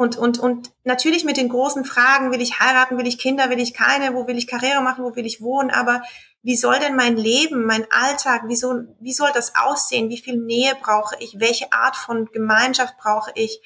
[0.00, 3.60] Und, und, und natürlich mit den großen Fragen, will ich heiraten, will ich Kinder, will
[3.60, 6.00] ich keine, wo will ich Karriere machen, wo will ich wohnen, aber
[6.42, 10.08] wie soll denn mein Leben, mein Alltag, wie soll, wie soll das aussehen?
[10.08, 11.38] Wie viel Nähe brauche ich?
[11.38, 13.60] Welche Art von Gemeinschaft brauche ich?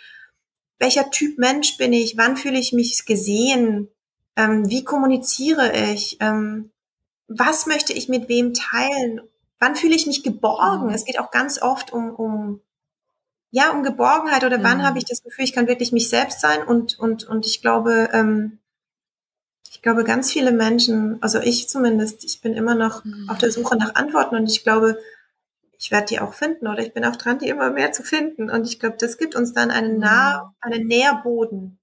[0.80, 2.16] Welcher Typ Mensch bin ich?
[2.16, 3.88] Wann fühle ich mich gesehen?
[4.34, 6.16] Ähm, wie kommuniziere ich?
[6.18, 6.72] Ähm,
[7.28, 9.20] was möchte ich mit wem teilen?
[9.64, 10.88] wann fühle ich mich geborgen?
[10.88, 10.94] Mhm.
[10.94, 12.60] Es geht auch ganz oft um, um
[13.54, 14.64] ja, um Geborgenheit oder mhm.
[14.64, 17.62] wann habe ich das Gefühl, ich kann wirklich mich selbst sein und, und, und ich
[17.62, 18.58] glaube, ähm,
[19.70, 23.30] ich glaube, ganz viele Menschen, also ich zumindest, ich bin immer noch mhm.
[23.30, 24.98] auf der Suche nach Antworten und ich glaube,
[25.78, 28.50] ich werde die auch finden oder ich bin auch dran, die immer mehr zu finden.
[28.50, 30.72] Und ich glaube, das gibt uns dann einen, nah, mhm.
[30.72, 31.78] einen Nährboden,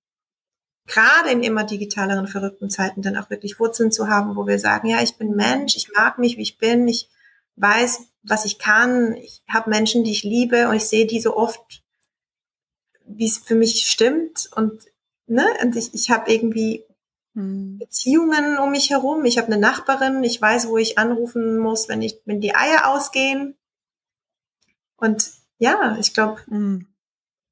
[0.87, 4.89] gerade in immer digitaleren, verrückten Zeiten dann auch wirklich Wurzeln zu haben, wo wir sagen,
[4.89, 7.07] ja, ich bin Mensch, ich mag mich, wie ich bin, ich
[7.55, 9.15] weiß, was ich kann.
[9.15, 11.83] Ich habe Menschen, die ich liebe und ich sehe die so oft,
[13.05, 14.49] wie es für mich stimmt.
[14.55, 14.85] Und,
[15.27, 16.83] ne, und ich, ich habe irgendwie
[17.33, 17.77] hm.
[17.79, 19.25] Beziehungen um mich herum.
[19.25, 22.89] Ich habe eine Nachbarin, ich weiß, wo ich anrufen muss, wenn ich, wenn die Eier
[22.89, 23.55] ausgehen.
[24.97, 26.41] Und ja, ich glaube.
[26.47, 26.87] Hm.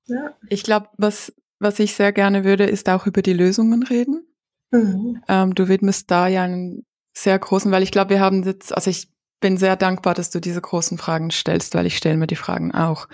[0.08, 0.34] Ja.
[0.50, 4.26] Ich glaube, was, was ich sehr gerne würde, ist auch über die Lösungen reden.
[4.72, 5.22] Mhm.
[5.28, 6.86] Ähm, du widmest da ja einen
[7.16, 9.10] sehr großen, weil ich glaube, wir haben jetzt, also ich
[9.40, 12.74] bin sehr dankbar, dass du diese großen Fragen stellst, weil ich stelle mir die Fragen
[12.74, 13.08] auch.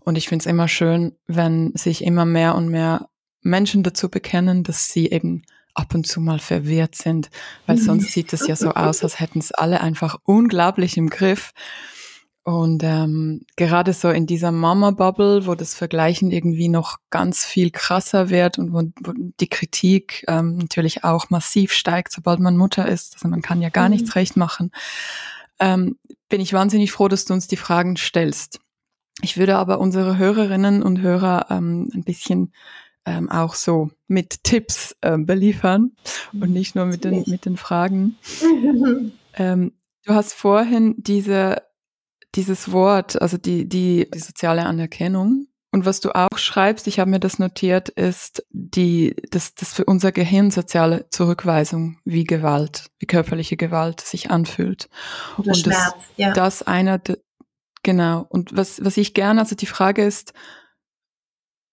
[0.00, 3.08] Und ich finde es immer schön, wenn sich immer mehr und mehr
[3.42, 5.42] Menschen dazu bekennen, dass sie eben
[5.74, 7.30] ab und zu mal verwirrt sind,
[7.66, 7.82] weil mhm.
[7.82, 11.52] sonst sieht es ja so aus, als hätten es alle einfach unglaublich im Griff.
[12.44, 18.30] Und ähm, gerade so in dieser Mama-Bubble, wo das Vergleichen irgendwie noch ganz viel krasser
[18.30, 23.14] wird und wo, wo die Kritik ähm, natürlich auch massiv steigt, sobald man Mutter ist.
[23.14, 23.94] Also man kann ja gar mhm.
[23.94, 24.72] nichts recht machen
[25.62, 25.96] ähm,
[26.28, 28.60] bin ich wahnsinnig froh, dass du uns die Fragen stellst.
[29.22, 32.52] Ich würde aber unsere Hörerinnen und Hörer ähm, ein bisschen
[33.06, 35.92] ähm, auch so mit Tipps ähm, beliefern
[36.32, 38.16] und nicht nur mit den, mit den Fragen.
[39.34, 39.72] ähm,
[40.04, 41.62] du hast vorhin diese,
[42.34, 47.10] dieses Wort, also die, die, die soziale Anerkennung und was du auch schreibst, ich habe
[47.10, 53.06] mir das notiert, ist die, das, das für unser Gehirn soziale Zurückweisung, wie Gewalt, wie
[53.06, 54.90] körperliche Gewalt sich anfühlt.
[55.38, 56.32] Oder und Schmerz, das, ja.
[56.34, 57.00] das einer,
[57.82, 58.26] genau.
[58.28, 60.34] Und was, was ich gerne, also die Frage ist,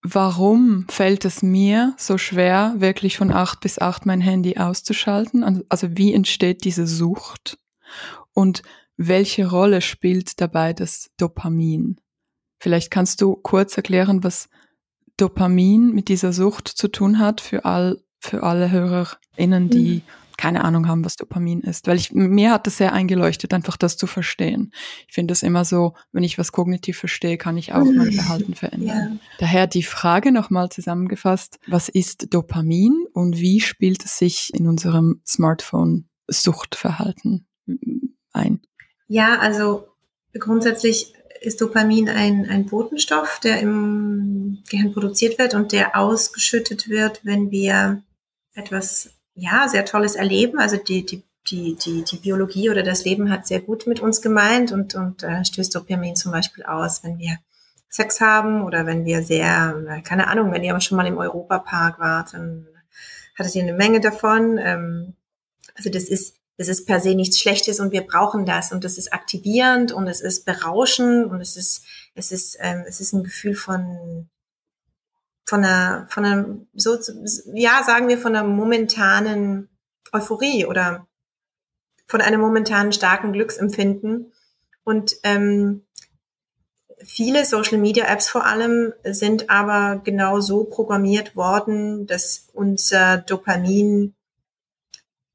[0.01, 5.43] warum fällt es mir so schwer, wirklich von acht bis acht mein Handy auszuschalten?
[5.43, 7.57] Also, also wie entsteht diese Sucht?
[8.31, 8.63] Und
[8.95, 11.99] welche Rolle spielt dabei das Dopamin?
[12.59, 14.49] Vielleicht kannst du kurz erklären, was
[15.17, 20.01] Dopamin mit dieser Sucht zu tun hat für all, für alle HörerInnen, die mhm.
[20.37, 21.87] keine Ahnung haben, was Dopamin ist.
[21.87, 24.71] Weil ich, mir hat das sehr eingeleuchtet, einfach das zu verstehen.
[25.07, 28.55] Ich finde es immer so, wenn ich was kognitiv verstehe, kann ich auch mein Verhalten
[28.55, 29.19] verändern.
[29.21, 29.27] Ja.
[29.39, 35.21] Daher die Frage nochmal zusammengefasst, was ist Dopamin und wie spielt es sich in unserem
[35.25, 37.47] Smartphone Suchtverhalten
[38.31, 38.61] ein?
[39.07, 39.87] Ja, also
[40.37, 47.21] grundsätzlich ist Dopamin ein, ein Botenstoff, der im Gehirn produziert wird und der ausgeschüttet wird,
[47.23, 48.03] wenn wir
[48.53, 50.59] etwas, ja, sehr Tolles erleben.
[50.59, 54.21] Also die, die, die, die, die Biologie oder das Leben hat sehr gut mit uns
[54.21, 57.37] gemeint und, und äh, stößt Dopamin zum Beispiel aus, wenn wir
[57.89, 61.99] Sex haben oder wenn wir sehr, keine Ahnung, wenn ihr aber schon mal im Europapark
[61.99, 62.67] wart, dann
[63.35, 64.59] hattet ihr eine Menge davon.
[64.59, 65.13] Ähm,
[65.75, 68.97] also das ist es ist per se nichts Schlechtes und wir brauchen das und es
[68.97, 71.83] ist aktivierend und es ist berauschend und es ist
[72.15, 74.29] es ist ähm, es ist ein Gefühl von
[75.45, 76.97] von einer von einem so
[77.53, 79.69] ja sagen wir von einer momentanen
[80.11, 81.07] Euphorie oder
[82.09, 84.33] von einem momentanen starken Glücksempfinden.
[84.83, 85.85] Und ähm,
[86.97, 94.15] viele Social Media Apps vor allem sind aber genau so programmiert worden, dass unser Dopamin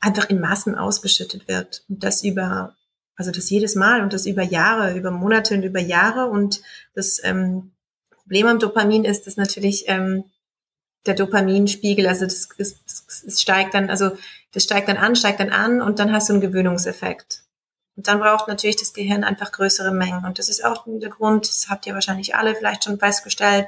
[0.04, 1.84] einfach in Massen ausgeschüttet wird.
[1.88, 2.76] Und das über,
[3.16, 6.26] also das jedes Mal und das über Jahre, über Monate und über Jahre.
[6.26, 6.60] Und
[6.94, 7.72] das ähm,
[8.10, 10.24] Problem am Dopamin ist, dass natürlich ähm,
[11.06, 12.76] der Dopaminspiegel, also das, das,
[13.24, 14.12] das steigt dann, also
[14.52, 17.42] das steigt dann an, steigt dann an und dann hast du einen Gewöhnungseffekt.
[17.96, 20.24] Und dann braucht natürlich das Gehirn einfach größere Mengen.
[20.24, 23.66] Und das ist auch der Grund, das habt ihr wahrscheinlich alle vielleicht schon festgestellt.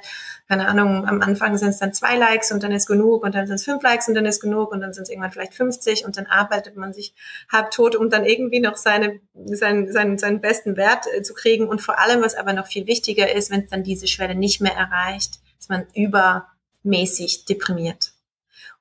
[0.49, 3.49] Keine Ahnung, am Anfang sind es dann zwei Likes und dann ist genug und dann
[3.49, 6.05] sind es fünf Likes und dann ist genug und dann sind es irgendwann vielleicht 50
[6.05, 7.15] und dann arbeitet man sich
[7.51, 11.67] halb tot, um dann irgendwie noch seine, seinen, seinen, seinen besten Wert äh, zu kriegen.
[11.67, 14.61] Und vor allem, was aber noch viel wichtiger ist, wenn es dann diese Schwelle nicht
[14.61, 18.13] mehr erreicht, ist man übermäßig deprimiert.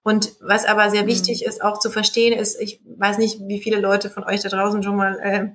[0.04, 1.08] Und was aber sehr mhm.
[1.08, 4.50] wichtig ist, auch zu verstehen, ist, ich weiß nicht, wie viele Leute von euch da
[4.50, 5.48] draußen schon mal äh,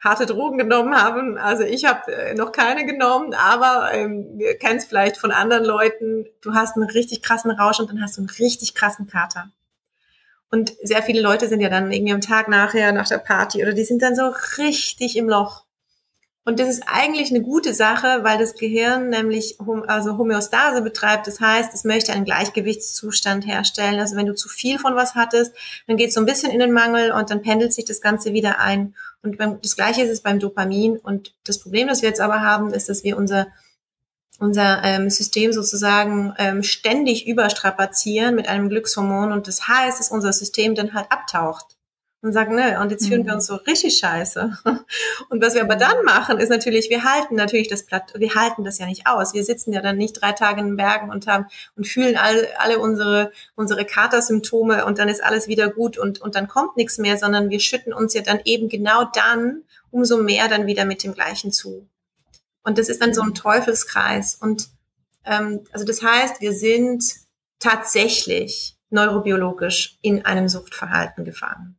[0.00, 1.38] harte Drogen genommen haben.
[1.38, 5.64] Also ich habe äh, noch keine genommen, aber ähm, wir kennen es vielleicht von anderen
[5.64, 6.26] Leuten.
[6.42, 9.50] Du hast einen richtig krassen Rausch und dann hast du einen richtig krassen Kater.
[10.50, 13.72] Und sehr viele Leute sind ja dann irgendwie am Tag nachher, nach der Party, oder
[13.72, 15.65] die sind dann so richtig im Loch.
[16.48, 21.26] Und das ist eigentlich eine gute Sache, weil das Gehirn nämlich also Homöostase betreibt.
[21.26, 23.98] Das heißt, es möchte einen Gleichgewichtszustand herstellen.
[23.98, 25.52] Also wenn du zu viel von was hattest,
[25.88, 28.32] dann geht es so ein bisschen in den Mangel und dann pendelt sich das Ganze
[28.32, 28.94] wieder ein.
[29.24, 30.98] Und beim, das Gleiche ist es beim Dopamin.
[30.98, 33.48] Und das Problem, das wir jetzt aber haben, ist, dass wir unser
[34.38, 40.30] unser ähm, System sozusagen ähm, ständig überstrapazieren mit einem Glückshormon und das heißt, dass unser
[40.34, 41.75] System dann halt abtaucht
[42.22, 43.26] und sagen, ne, und jetzt fühlen mhm.
[43.26, 44.58] wir uns so richtig scheiße.
[45.28, 48.64] Und was wir aber dann machen, ist natürlich, wir halten natürlich das Platt, wir halten
[48.64, 49.34] das ja nicht aus.
[49.34, 52.48] Wir sitzen ja dann nicht drei Tage in den Bergen und haben und fühlen alle,
[52.58, 56.98] alle unsere, unsere Katersymptome und dann ist alles wieder gut und, und dann kommt nichts
[56.98, 61.04] mehr, sondern wir schütten uns ja dann eben genau dann umso mehr dann wieder mit
[61.04, 61.86] dem Gleichen zu.
[62.64, 63.34] Und das ist dann so ein mhm.
[63.34, 64.34] Teufelskreis.
[64.34, 64.68] Und
[65.24, 67.04] ähm, also das heißt, wir sind
[67.58, 71.78] tatsächlich neurobiologisch in einem Suchtverhalten gefangen.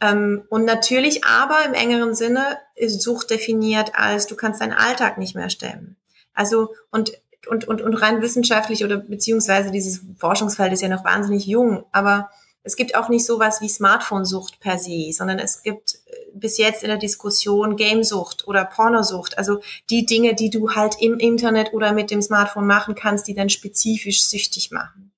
[0.00, 5.18] Ähm, und natürlich aber im engeren Sinne ist Sucht definiert als, du kannst deinen Alltag
[5.18, 5.96] nicht mehr stemmen.
[6.34, 7.12] Also, und,
[7.48, 12.30] und, und, und rein wissenschaftlich oder beziehungsweise dieses Forschungsfeld ist ja noch wahnsinnig jung, aber
[12.66, 16.82] es gibt auch nicht sowas wie Smartphone-Sucht per se, sondern es gibt äh, bis jetzt
[16.82, 21.92] in der Diskussion Gamesucht oder Pornosucht, also die Dinge, die du halt im Internet oder
[21.92, 25.12] mit dem Smartphone machen kannst, die dann spezifisch süchtig machen.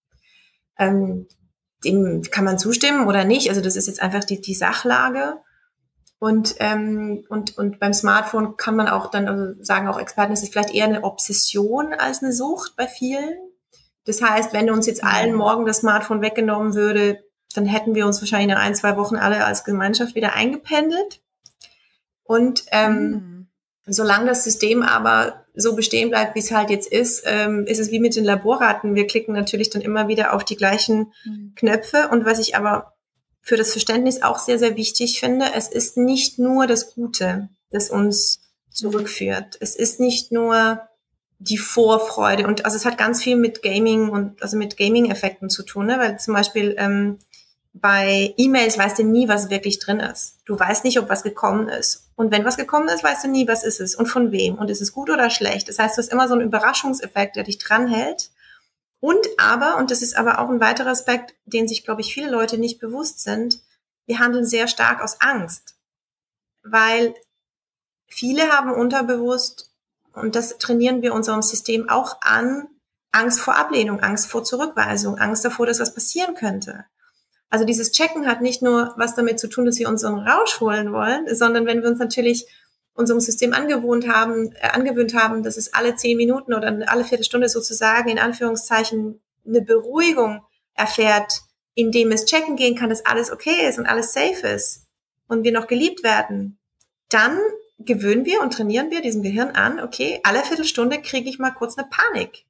[0.78, 1.26] Ähm,
[1.84, 3.48] dem kann man zustimmen oder nicht.
[3.48, 5.38] Also das ist jetzt einfach die, die Sachlage.
[6.18, 10.42] Und, ähm, und, und beim Smartphone kann man auch dann also sagen, auch Experten, es
[10.42, 13.34] ist vielleicht eher eine Obsession als eine Sucht bei vielen.
[14.04, 15.38] Das heißt, wenn uns jetzt allen mhm.
[15.38, 17.22] morgen das Smartphone weggenommen würde,
[17.54, 21.22] dann hätten wir uns wahrscheinlich nach ein, zwei Wochen alle als Gemeinschaft wieder eingependelt.
[22.24, 23.48] Und ähm, mhm.
[23.86, 27.90] solange das System aber so bestehen bleibt, wie es halt jetzt ist, ähm, ist es
[27.90, 28.94] wie mit den Laborraten.
[28.94, 31.52] Wir klicken natürlich dann immer wieder auf die gleichen mhm.
[31.56, 32.08] Knöpfe.
[32.12, 32.94] Und was ich aber
[33.42, 37.90] für das Verständnis auch sehr, sehr wichtig finde, es ist nicht nur das Gute, das
[37.90, 38.40] uns
[38.70, 39.56] zurückführt.
[39.60, 40.80] Es ist nicht nur
[41.40, 45.64] die Vorfreude und also es hat ganz viel mit Gaming und also mit Gaming-Effekten zu
[45.64, 45.98] tun, ne?
[45.98, 47.18] weil zum Beispiel ähm,
[47.72, 50.38] bei E-Mails weißt du nie, was wirklich drin ist.
[50.44, 52.11] Du weißt nicht, ob was gekommen ist.
[52.16, 54.57] Und wenn was gekommen ist, weißt du nie, was ist es und von wem.
[54.57, 55.68] Und ist es gut oder schlecht.
[55.68, 58.31] Das heißt, du hast immer so einen Überraschungseffekt, der dich dranhält.
[59.00, 62.31] Und aber, und das ist aber auch ein weiterer Aspekt, den sich, glaube ich, viele
[62.31, 63.61] Leute nicht bewusst sind,
[64.07, 65.76] wir handeln sehr stark aus Angst.
[66.62, 67.14] Weil
[68.09, 69.70] viele haben unterbewusst,
[70.14, 72.66] und das trainieren wir unserem System auch an,
[73.12, 76.85] Angst vor Ablehnung, Angst vor Zurückweisung, Angst davor, dass was passieren könnte.
[77.50, 80.92] Also dieses Checken hat nicht nur was damit zu tun, dass wir unseren Rausch holen
[80.92, 82.46] wollen, sondern wenn wir uns natürlich
[82.94, 87.48] unserem System angewohnt haben, äh, angewöhnt haben, dass es alle zehn Minuten oder alle Viertelstunde
[87.48, 90.42] sozusagen in Anführungszeichen eine Beruhigung
[90.74, 91.40] erfährt,
[91.74, 94.87] indem es checken gehen kann, dass alles okay ist und alles safe ist
[95.28, 96.58] und wir noch geliebt werden,
[97.08, 97.38] dann
[97.78, 101.78] gewöhnen wir und trainieren wir diesem Gehirn an, okay, alle Viertelstunde kriege ich mal kurz
[101.78, 102.44] eine Panik.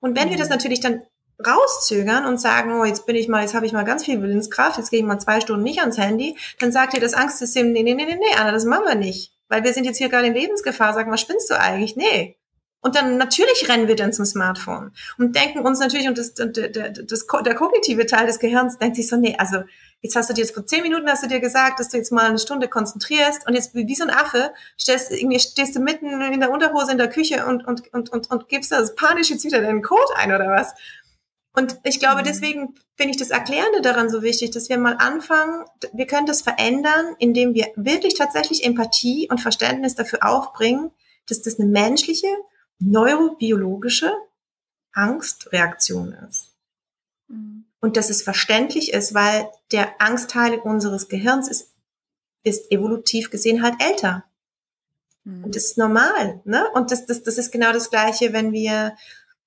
[0.00, 0.54] Und wenn wir das mhm.
[0.54, 1.02] natürlich dann
[1.44, 4.78] rauszögern und sagen, oh, jetzt bin ich mal, jetzt habe ich mal ganz viel Willenskraft,
[4.78, 7.82] jetzt gehe ich mal zwei Stunden nicht ans Handy, dann sagt ihr das Angstsystem, nee,
[7.82, 9.32] nee, nee, nee, nee, Anna, das machen wir nicht.
[9.48, 11.96] Weil wir sind jetzt hier gerade in Lebensgefahr, sagen, was spinnst du eigentlich?
[11.96, 12.36] Nee.
[12.80, 16.48] Und dann natürlich rennen wir dann zum Smartphone und denken uns natürlich, und das, das,
[16.52, 19.64] das, der kognitive Teil des Gehirns denkt sich so, nee, also
[20.00, 22.12] jetzt hast du dir jetzt vor zehn Minuten hast du dir gesagt, dass du jetzt
[22.12, 26.20] mal eine Stunde konzentrierst und jetzt wie so ein Affe stehst, irgendwie stehst du mitten
[26.20, 29.44] in der Unterhose in der Küche und, und, und, und, und gibst da panisch jetzt
[29.44, 30.72] wieder deinen Code ein oder was.
[31.52, 32.26] Und ich glaube, mhm.
[32.26, 36.42] deswegen finde ich das Erklärende daran so wichtig, dass wir mal anfangen, wir können das
[36.42, 40.90] verändern, indem wir wirklich tatsächlich Empathie und Verständnis dafür aufbringen,
[41.26, 42.28] dass das eine menschliche,
[42.78, 44.12] neurobiologische
[44.92, 46.54] Angstreaktion ist.
[47.28, 47.66] Mhm.
[47.80, 51.74] Und dass es verständlich ist, weil der Angstteil unseres Gehirns ist,
[52.42, 54.24] ist evolutiv gesehen halt älter.
[55.24, 55.44] Mhm.
[55.44, 56.40] Und das ist normal.
[56.44, 56.68] Ne?
[56.74, 58.96] Und das, das, das ist genau das Gleiche, wenn wir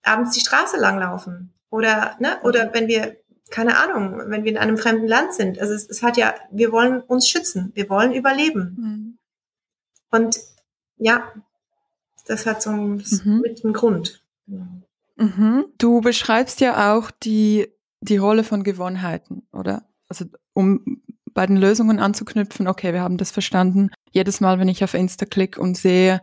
[0.04, 1.54] abends die Straße langlaufen.
[1.72, 3.18] Oder, ne, oder wenn wir,
[3.50, 5.60] keine Ahnung, wenn wir in einem fremden Land sind.
[5.60, 8.78] Also es, es hat ja, wir wollen uns schützen, wir wollen überleben.
[8.78, 9.18] Mhm.
[10.12, 10.40] Und
[10.98, 11.32] ja,
[12.28, 13.40] das hat so einen, mhm.
[13.42, 14.24] mit einem Grund.
[15.16, 15.66] Mhm.
[15.78, 17.68] Du beschreibst ja auch die,
[18.02, 19.86] die Rolle von Gewohnheiten, oder?
[20.08, 21.02] Also um
[21.34, 23.92] bei den Lösungen anzuknüpfen, okay, wir haben das verstanden.
[24.12, 26.22] Jedes Mal, wenn ich auf Insta klicke und sehe,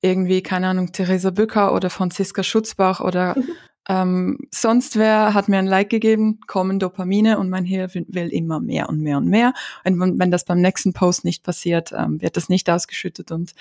[0.00, 3.48] irgendwie, keine Ahnung, Theresa Bücker oder Franziska Schutzbach oder mhm.
[3.88, 8.60] Ähm, sonst wer hat mir ein Like gegeben, kommen Dopamine und mein Hirn will immer
[8.60, 9.52] mehr und mehr und mehr.
[9.84, 13.30] Und wenn das beim nächsten Post nicht passiert, ähm, wird das nicht ausgeschüttet.
[13.30, 13.52] Und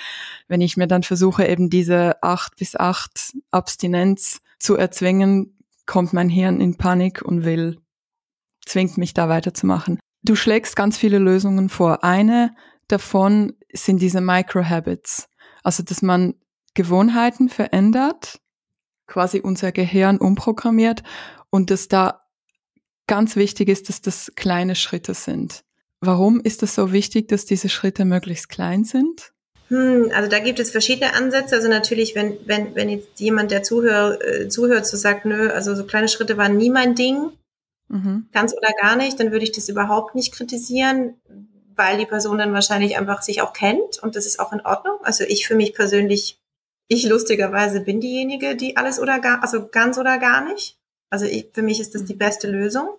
[0.48, 6.30] wenn ich mir dann versuche, eben diese acht bis acht Abstinenz zu erzwingen, kommt mein
[6.30, 7.80] Hirn in Panik und will,
[8.66, 10.00] zwingt mich da weiterzumachen.
[10.24, 12.06] Du schlägst ganz viele Lösungen vor.
[12.06, 12.56] Eine
[12.88, 15.28] davon sind diese Microhabits.
[15.64, 16.36] Also, dass man
[16.76, 18.40] Gewohnheiten verändert,
[19.08, 21.04] quasi unser Gehirn umprogrammiert
[21.50, 22.22] und dass da
[23.08, 25.64] ganz wichtig ist, dass das kleine Schritte sind.
[26.00, 29.34] Warum ist es so wichtig, dass diese Schritte möglichst klein sind?
[29.70, 31.56] Hm, also da gibt es verschiedene Ansätze.
[31.56, 35.76] Also natürlich, wenn, wenn, wenn jetzt jemand, der zuhört, äh, zuhört, so sagt, nö, also
[35.76, 37.32] so kleine Schritte waren nie mein Ding,
[37.88, 38.28] mhm.
[38.32, 41.16] ganz oder gar nicht, dann würde ich das überhaupt nicht kritisieren,
[41.76, 44.98] weil die Person dann wahrscheinlich einfach sich auch kennt und das ist auch in Ordnung.
[45.04, 46.40] Also ich für mich persönlich
[46.94, 50.78] ich lustigerweise bin diejenige, die alles oder gar, also ganz oder gar nicht.
[51.10, 52.90] Also ich, für mich ist das die beste Lösung.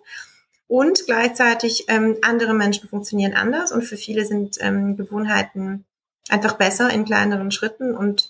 [0.67, 5.85] Und gleichzeitig ähm, andere Menschen funktionieren anders und für viele sind ähm, Gewohnheiten
[6.29, 8.29] einfach besser in kleineren Schritten und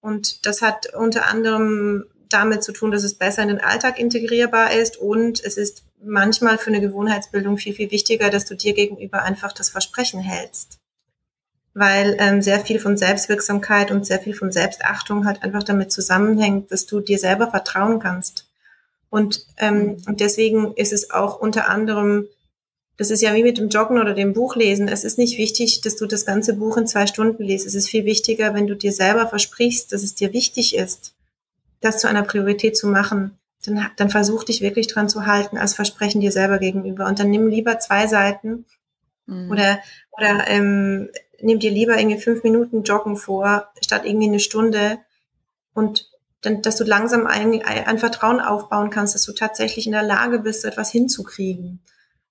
[0.00, 4.72] und das hat unter anderem damit zu tun, dass es besser in den Alltag integrierbar
[4.72, 9.22] ist und es ist manchmal für eine Gewohnheitsbildung viel, viel wichtiger, dass du dir gegenüber
[9.22, 10.78] einfach das Versprechen hältst
[11.74, 16.70] weil ähm, sehr viel von Selbstwirksamkeit und sehr viel von Selbstachtung halt einfach damit zusammenhängt,
[16.70, 18.46] dass du dir selber vertrauen kannst.
[19.10, 22.26] Und, ähm, und deswegen ist es auch unter anderem,
[22.96, 25.96] das ist ja wie mit dem Joggen oder dem Buchlesen, es ist nicht wichtig, dass
[25.96, 27.66] du das ganze Buch in zwei Stunden liest.
[27.66, 31.14] Es ist viel wichtiger, wenn du dir selber versprichst, dass es dir wichtig ist,
[31.80, 33.36] das zu einer Priorität zu machen.
[33.66, 37.06] Dann, dann versuch dich wirklich dran zu halten als Versprechen dir selber gegenüber.
[37.06, 38.64] Und dann nimm lieber zwei Seiten
[39.26, 39.50] mhm.
[39.50, 39.80] oder,
[40.12, 41.08] oder ähm,
[41.44, 44.98] nimm dir lieber irgendwie fünf Minuten Joggen vor, statt irgendwie eine Stunde
[45.74, 50.02] und dann, dass du langsam ein, ein Vertrauen aufbauen kannst, dass du tatsächlich in der
[50.02, 51.80] Lage bist, etwas hinzukriegen.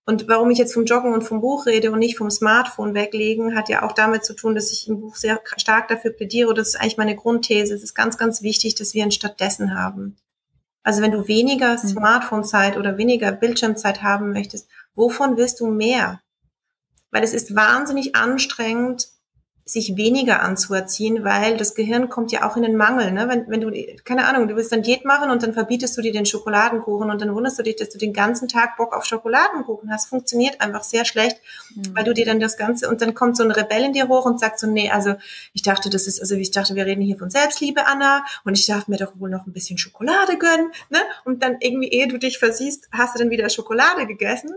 [0.05, 3.55] Und warum ich jetzt vom Joggen und vom Buch rede und nicht vom Smartphone weglegen,
[3.55, 6.53] hat ja auch damit zu tun, dass ich im Buch sehr stark dafür plädiere.
[6.53, 7.73] Das ist eigentlich meine Grundthese.
[7.73, 10.17] Es ist ganz, ganz wichtig, dass wir ein stattdessen haben.
[10.83, 11.87] Also wenn du weniger mhm.
[11.87, 16.19] Smartphone-Zeit oder weniger Bildschirmzeit haben möchtest, wovon willst du mehr?
[17.13, 19.07] Weil es ist wahnsinnig anstrengend,
[19.65, 23.13] sich weniger anzuerziehen, weil das Gehirn kommt ja auch in den Mangel.
[23.13, 23.29] Ne?
[23.29, 23.71] Wenn, wenn du,
[24.03, 27.21] keine Ahnung, du willst dann Diät machen und dann verbietest du dir den Schokoladenkuchen und
[27.21, 30.09] dann wunderst du dich, dass du den ganzen Tag Bock auf Schokoladenkuchen hast.
[30.09, 31.37] Funktioniert einfach sehr schlecht,
[31.75, 31.95] mhm.
[31.95, 34.25] weil du dir dann das Ganze, und dann kommt so ein Rebell in dir hoch
[34.25, 35.15] und sagt so, nee, also
[35.53, 38.65] ich dachte, das ist, also ich dachte, wir reden hier von Selbstliebe, Anna, und ich
[38.65, 40.99] darf mir doch wohl noch ein bisschen Schokolade gönnen, ne?
[41.23, 44.55] Und dann irgendwie, ehe du dich versiehst, hast du dann wieder Schokolade gegessen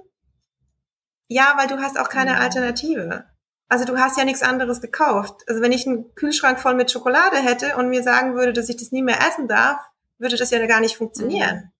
[1.28, 2.38] ja, weil du hast auch keine.
[2.38, 3.24] Alternative.
[3.68, 5.42] Also du hast ja nichts anderes gekauft.
[5.48, 8.76] Also wenn ich einen Kühlschrank voll mit Schokolade hätte und mir sagen würde, dass ich
[8.76, 9.80] das nie mehr essen darf,
[10.18, 11.56] würde das ja gar nicht funktionieren.
[11.56, 11.70] Mhm.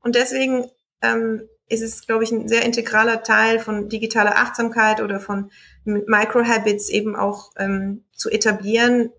[0.00, 0.70] Und deswegen
[1.02, 5.50] ähm, ist es, glaube ich, ein sehr integraler Teil von digitaler Achtsamkeit oder von
[5.84, 9.10] Microhabits eben auch ähm, zu etablieren,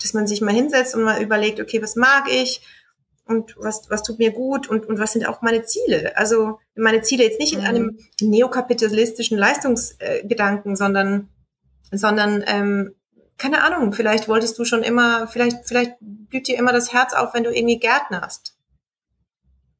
[0.00, 2.62] dass man sich mal hinsetzt und mal überlegt, okay, was mag ich?
[3.30, 6.16] Und was, was tut mir gut und, und was sind auch meine Ziele.
[6.16, 8.30] Also meine Ziele jetzt nicht in einem mhm.
[8.30, 11.28] neokapitalistischen Leistungsgedanken, sondern,
[11.92, 12.94] sondern ähm,
[13.38, 17.32] keine Ahnung, vielleicht wolltest du schon immer, vielleicht, vielleicht blüht dir immer das Herz auf,
[17.32, 18.56] wenn du irgendwie gärtnerst.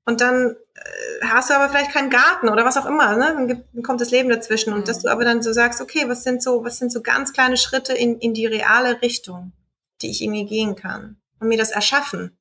[0.06, 3.34] Und dann äh, hast du aber vielleicht keinen Garten oder was auch immer, ne?
[3.34, 4.72] Dann, gibt, dann kommt das Leben dazwischen.
[4.72, 7.32] Und dass du aber dann so sagst, okay, was sind so, was sind so ganz
[7.32, 9.52] kleine Schritte in, in die reale Richtung,
[10.00, 12.38] die ich irgendwie gehen kann und mir das erschaffen.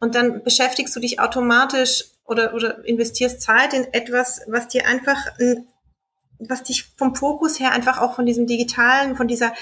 [0.00, 5.18] Und dann beschäftigst du dich automatisch oder, oder investierst Zeit in etwas, was dir einfach,
[6.38, 9.52] was dich vom Fokus her einfach auch von diesem digitalen, von dieser,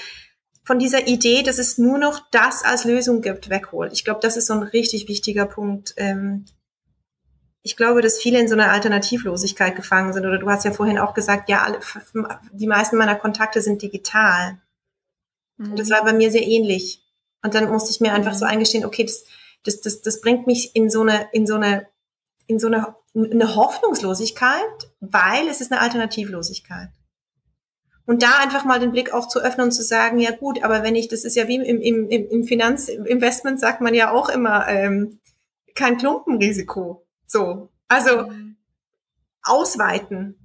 [0.63, 3.91] von dieser Idee, dass es nur noch das als Lösung gibt, wegholt.
[3.91, 5.93] Ich glaube, das ist so ein richtig wichtiger Punkt.
[5.97, 6.45] Ähm,
[7.61, 10.25] ich glaube, dass viele in so einer Alternativlosigkeit gefangen sind.
[10.25, 11.79] Oder du hast ja vorhin auch gesagt, ja, alle,
[12.53, 14.61] die meisten meiner Kontakte sind digital.
[15.57, 15.71] Mhm.
[15.71, 17.03] Und das war bei mir sehr ähnlich.
[17.41, 19.25] Und dann musste ich mir einfach so eingestehen, okay, das,
[19.63, 21.87] das, das, das bringt mich in so eine, in so eine,
[22.47, 26.89] in so eine, eine Hoffnungslosigkeit, weil es ist eine Alternativlosigkeit.
[28.05, 30.81] Und da einfach mal den Blick auch zu öffnen und zu sagen, ja gut, aber
[30.81, 34.67] wenn ich, das ist ja wie im, im, im Finanzinvestment sagt man ja auch immer,
[34.67, 35.19] ähm,
[35.75, 37.05] kein Klumpenrisiko.
[37.27, 38.31] So, also
[39.43, 40.35] ausweiten.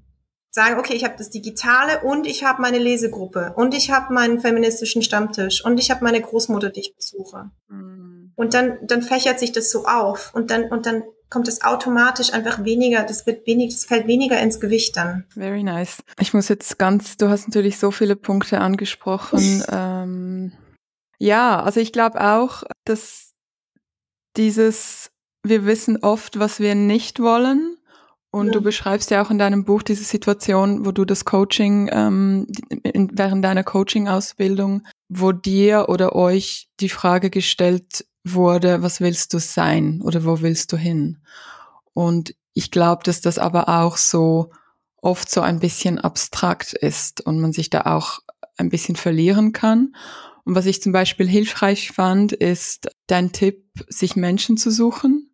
[0.50, 4.40] Sagen, okay, ich habe das Digitale und ich habe meine Lesegruppe und ich habe meinen
[4.40, 7.50] feministischen Stammtisch und ich habe meine Großmutter, die ich besuche.
[7.68, 7.93] Mhm.
[8.36, 12.32] Und dann, dann fächert sich das so auf und dann, und dann kommt es automatisch
[12.32, 15.24] einfach weniger, das wird wenig, das fällt weniger ins Gewicht dann.
[15.30, 16.02] Very nice.
[16.20, 19.64] Ich muss jetzt ganz, du hast natürlich so viele Punkte angesprochen.
[19.70, 20.52] ähm,
[21.18, 23.32] ja, also ich glaube auch, dass
[24.36, 25.10] dieses
[25.44, 27.76] wir wissen oft, was wir nicht wollen.
[28.30, 28.52] Und ja.
[28.54, 32.48] du beschreibst ja auch in deinem Buch diese Situation, wo du das Coaching, ähm,
[32.82, 40.00] während deiner Coaching-Ausbildung, wo dir oder euch die Frage gestellt wurde, was willst du sein
[40.02, 41.18] oder wo willst du hin?
[41.92, 44.50] Und ich glaube, dass das aber auch so
[44.96, 48.20] oft so ein bisschen abstrakt ist und man sich da auch
[48.56, 49.94] ein bisschen verlieren kann.
[50.44, 55.30] Und was ich zum Beispiel hilfreich fand, ist dein Tipp, sich Menschen zu suchen,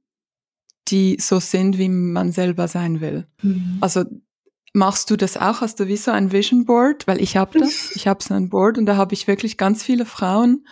[0.89, 3.27] die so sind, wie man selber sein will.
[3.43, 3.79] Mhm.
[3.81, 4.05] Also
[4.73, 5.61] machst du das auch?
[5.61, 7.07] Hast du wie so ein Vision Board?
[7.07, 7.91] Weil ich habe das.
[7.95, 10.65] Ich habe so ein Board und da habe ich wirklich ganz viele Frauen,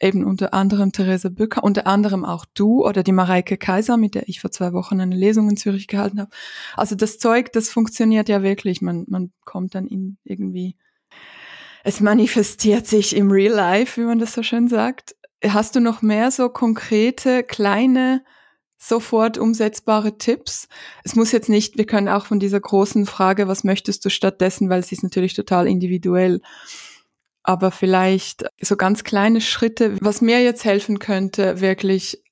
[0.00, 4.28] eben unter anderem Therese Bücker, unter anderem auch du oder die Mareike Kaiser, mit der
[4.28, 6.30] ich vor zwei Wochen eine Lesung in Zürich gehalten habe.
[6.76, 8.82] Also das Zeug, das funktioniert ja wirklich.
[8.82, 10.76] Man, man kommt dann in irgendwie,
[11.84, 15.14] es manifestiert sich im Real Life, wie man das so schön sagt.
[15.46, 18.22] Hast du noch mehr so konkrete, kleine
[18.76, 20.68] sofort umsetzbare Tipps.
[21.04, 24.68] Es muss jetzt nicht, wir können auch von dieser großen Frage, was möchtest du stattdessen,
[24.68, 26.40] weil sie ist natürlich total individuell.
[27.44, 32.22] Aber vielleicht so ganz kleine Schritte, was mir jetzt helfen könnte, wirklich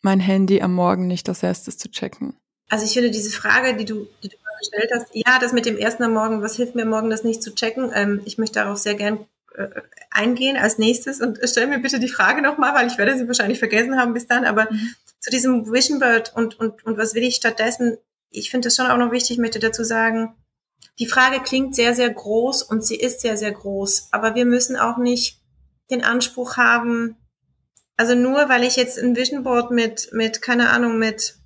[0.00, 2.36] mein Handy am Morgen nicht als erstes zu checken.
[2.70, 5.76] Also ich finde diese Frage, die du, die du gestellt hast, ja, das mit dem
[5.76, 7.90] ersten am Morgen, was hilft mir morgen, das nicht zu checken?
[7.94, 9.26] Ähm, ich möchte darauf sehr gern
[9.56, 9.68] äh,
[10.10, 13.58] eingehen als nächstes und stell mir bitte die Frage nochmal, weil ich werde sie wahrscheinlich
[13.58, 17.22] vergessen haben bis dann, aber mhm zu diesem Vision Bird und, und, und was will
[17.22, 17.98] ich stattdessen?
[18.30, 20.34] Ich finde das schon auch noch wichtig, möchte dazu sagen,
[20.98, 24.76] die Frage klingt sehr, sehr groß und sie ist sehr, sehr groß, aber wir müssen
[24.76, 25.40] auch nicht
[25.90, 27.16] den Anspruch haben,
[27.96, 31.36] also nur weil ich jetzt ein Vision Board mit, mit, keine Ahnung, mit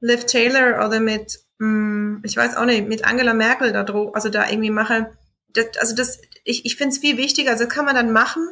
[0.00, 4.28] Liv Taylor oder mit, mh, hm, ich weiß auch nicht, mit Angela Merkel da, also
[4.28, 5.10] da irgendwie mache,
[5.48, 8.48] das, also das, ich, ich finde es viel wichtiger, also kann man dann machen,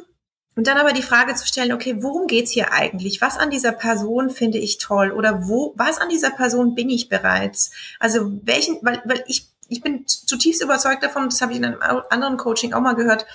[0.55, 3.19] und dann aber die Frage zu stellen, okay, worum geht's hier eigentlich?
[3.19, 5.11] Was an dieser Person finde ich toll?
[5.11, 7.71] Oder wo, was an dieser Person bin ich bereits?
[7.99, 11.81] Also welchen, weil, weil ich, ich bin zutiefst überzeugt davon, das habe ich in einem
[12.09, 13.25] anderen Coaching auch mal gehört,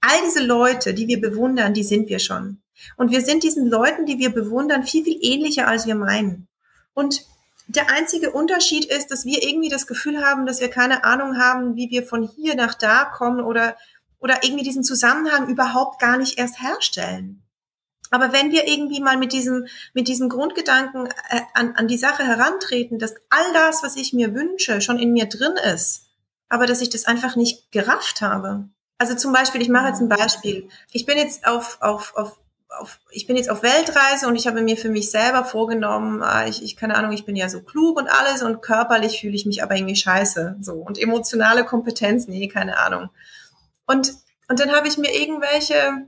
[0.00, 2.60] all diese Leute, die wir bewundern, die sind wir schon.
[2.96, 6.48] Und wir sind diesen Leuten, die wir bewundern, viel, viel ähnlicher, als wir meinen.
[6.94, 7.24] Und
[7.68, 11.76] der einzige Unterschied ist, dass wir irgendwie das Gefühl haben, dass wir keine Ahnung haben,
[11.76, 13.76] wie wir von hier nach da kommen oder
[14.22, 17.42] oder irgendwie diesen Zusammenhang überhaupt gar nicht erst herstellen.
[18.12, 22.22] Aber wenn wir irgendwie mal mit diesem, mit diesem Grundgedanken äh, an, an die Sache
[22.22, 26.04] herantreten, dass all das, was ich mir wünsche, schon in mir drin ist,
[26.50, 28.68] aber dass ich das einfach nicht gerafft habe.
[28.98, 30.68] Also zum Beispiel, ich mache jetzt ein Beispiel.
[30.92, 32.38] Ich bin jetzt auf, auf, auf,
[32.68, 36.46] auf ich bin jetzt auf Weltreise und ich habe mir für mich selber vorgenommen, ah,
[36.46, 39.46] ich, ich keine Ahnung, ich bin ja so klug und alles und körperlich fühle ich
[39.46, 43.08] mich aber irgendwie scheiße, so und emotionale Kompetenz, nee, keine Ahnung.
[43.86, 44.12] Und,
[44.48, 46.06] und dann habe ich mir irgendwelche,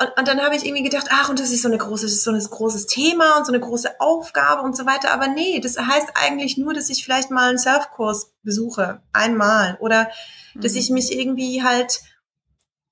[0.00, 2.12] und, und dann habe ich irgendwie gedacht, ach, und das ist so eine große, das
[2.12, 5.12] ist so ein großes Thema und so eine große Aufgabe und so weiter.
[5.12, 9.76] Aber nee, das heißt eigentlich nur, dass ich vielleicht mal einen Surfkurs besuche, einmal.
[9.80, 10.08] Oder
[10.54, 10.60] mhm.
[10.60, 12.00] dass ich mich irgendwie halt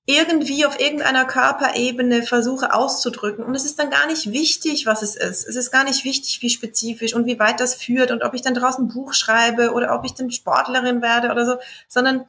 [0.09, 3.43] irgendwie auf irgendeiner Körperebene versuche auszudrücken.
[3.43, 5.45] Und es ist dann gar nicht wichtig, was es ist.
[5.47, 8.41] Es ist gar nicht wichtig, wie spezifisch und wie weit das führt und ob ich
[8.41, 11.55] dann draußen ein Buch schreibe oder ob ich dann Sportlerin werde oder so,
[11.89, 12.25] sondern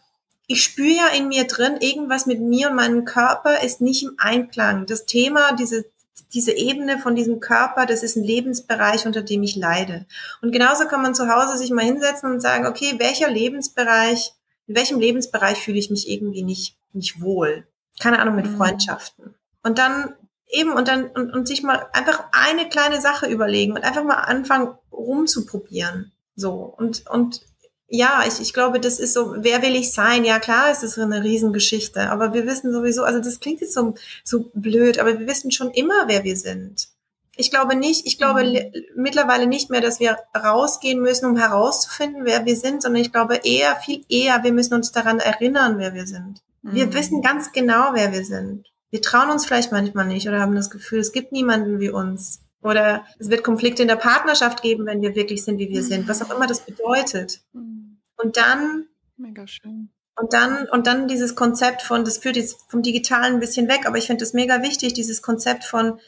[0.49, 4.15] ich spüre ja in mir drin, irgendwas mit mir und meinem Körper ist nicht im
[4.17, 4.87] Einklang.
[4.87, 5.85] Das Thema, diese,
[6.33, 10.07] diese Ebene von diesem Körper, das ist ein Lebensbereich, unter dem ich leide.
[10.41, 14.33] Und genauso kann man zu Hause sich mal hinsetzen und sagen, okay, welcher Lebensbereich,
[14.67, 17.67] in welchem Lebensbereich fühle ich mich irgendwie nicht, nicht wohl?
[18.01, 18.57] Keine Ahnung, mit mhm.
[18.57, 19.35] Freundschaften.
[19.63, 20.15] Und dann
[20.49, 24.23] eben, und dann, und, und sich mal einfach eine kleine Sache überlegen und einfach mal
[24.23, 26.13] anfangen rumzuprobieren.
[26.37, 26.53] So.
[26.55, 27.43] Und, und
[27.89, 30.25] ja, ich, ich glaube, das ist so, wer will ich sein?
[30.25, 33.95] Ja, klar, es ist eine Riesengeschichte, aber wir wissen sowieso, also das klingt jetzt so,
[34.25, 36.89] so blöd, aber wir wissen schon immer, wer wir sind.
[37.37, 38.85] Ich glaube nicht, ich glaube mhm.
[38.95, 43.37] mittlerweile nicht mehr, dass wir rausgehen müssen, um herauszufinden, wer wir sind, sondern ich glaube
[43.37, 46.43] eher, viel eher, wir müssen uns daran erinnern, wer wir sind.
[46.63, 46.75] Mhm.
[46.75, 48.67] Wir wissen ganz genau, wer wir sind.
[48.91, 52.41] Wir trauen uns vielleicht manchmal nicht oder haben das Gefühl, es gibt niemanden wie uns.
[52.63, 56.09] Oder es wird Konflikte in der Partnerschaft geben, wenn wir wirklich sind, wie wir sind,
[56.09, 57.41] was auch immer das bedeutet.
[57.53, 57.99] Mhm.
[58.17, 58.87] Und dann,
[59.17, 59.91] Mega schön.
[60.17, 63.87] Und dann, und dann dieses Konzept von, das führt jetzt vom Digitalen ein bisschen weg,
[63.87, 66.01] aber ich finde das mega wichtig, dieses Konzept von,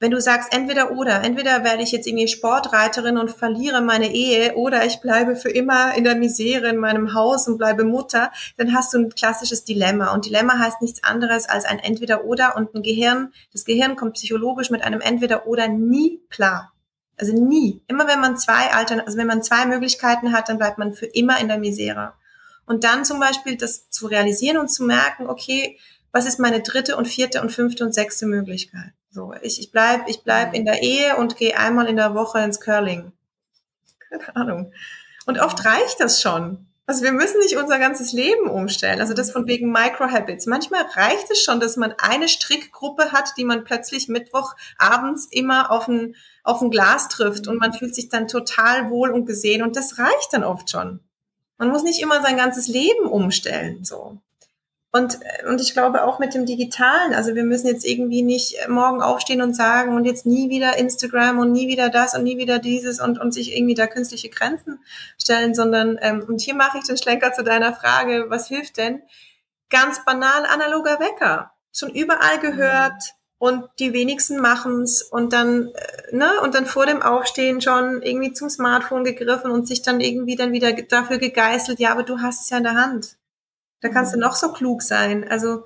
[0.00, 4.54] wenn du sagst, entweder oder, entweder werde ich jetzt irgendwie Sportreiterin und verliere meine Ehe
[4.54, 8.74] oder ich bleibe für immer in der Misere in meinem Haus und bleibe Mutter, dann
[8.74, 10.14] hast du ein klassisches Dilemma.
[10.14, 14.14] Und Dilemma heißt nichts anderes als ein entweder oder und ein Gehirn, das Gehirn kommt
[14.14, 16.72] psychologisch mit einem entweder oder nie klar.
[17.18, 17.82] Also nie.
[17.86, 21.06] Immer wenn man zwei Altern, also wenn man zwei Möglichkeiten hat, dann bleibt man für
[21.06, 22.14] immer in der Misere.
[22.64, 25.78] Und dann zum Beispiel das zu realisieren und zu merken, okay,
[26.10, 28.92] was ist meine dritte und vierte und fünfte und sechste Möglichkeit?
[29.10, 32.38] So, ich, ich bleib, ich bleib in der Ehe und gehe einmal in der Woche
[32.40, 33.12] ins Curling.
[33.98, 34.72] Keine Ahnung.
[35.26, 36.66] Und oft reicht das schon.
[36.86, 39.00] Also wir müssen nicht unser ganzes Leben umstellen.
[39.00, 40.46] Also das von wegen Microhabits.
[40.46, 45.70] Manchmal reicht es schon, dass man eine Strickgruppe hat, die man plötzlich Mittwoch abends immer
[45.70, 49.62] auf ein, auf ein Glas trifft und man fühlt sich dann total wohl und gesehen
[49.62, 51.00] und das reicht dann oft schon.
[51.58, 54.18] Man muss nicht immer sein ganzes Leben umstellen, so.
[54.92, 59.02] Und, und ich glaube auch mit dem Digitalen, also wir müssen jetzt irgendwie nicht morgen
[59.02, 62.58] aufstehen und sagen und jetzt nie wieder Instagram und nie wieder das und nie wieder
[62.58, 64.80] dieses und, und sich irgendwie da künstliche Grenzen
[65.16, 69.02] stellen, sondern, ähm, und hier mache ich den Schlenker zu deiner Frage, was hilft denn?
[69.68, 71.52] Ganz banal analoger Wecker.
[71.72, 77.00] Schon überall gehört und die wenigsten machen's und dann, äh, ne, und dann vor dem
[77.00, 81.92] Aufstehen schon irgendwie zum Smartphone gegriffen und sich dann irgendwie dann wieder dafür gegeißelt, ja,
[81.92, 83.19] aber du hast es ja in der Hand.
[83.80, 85.28] Da kannst du noch so klug sein.
[85.28, 85.64] Also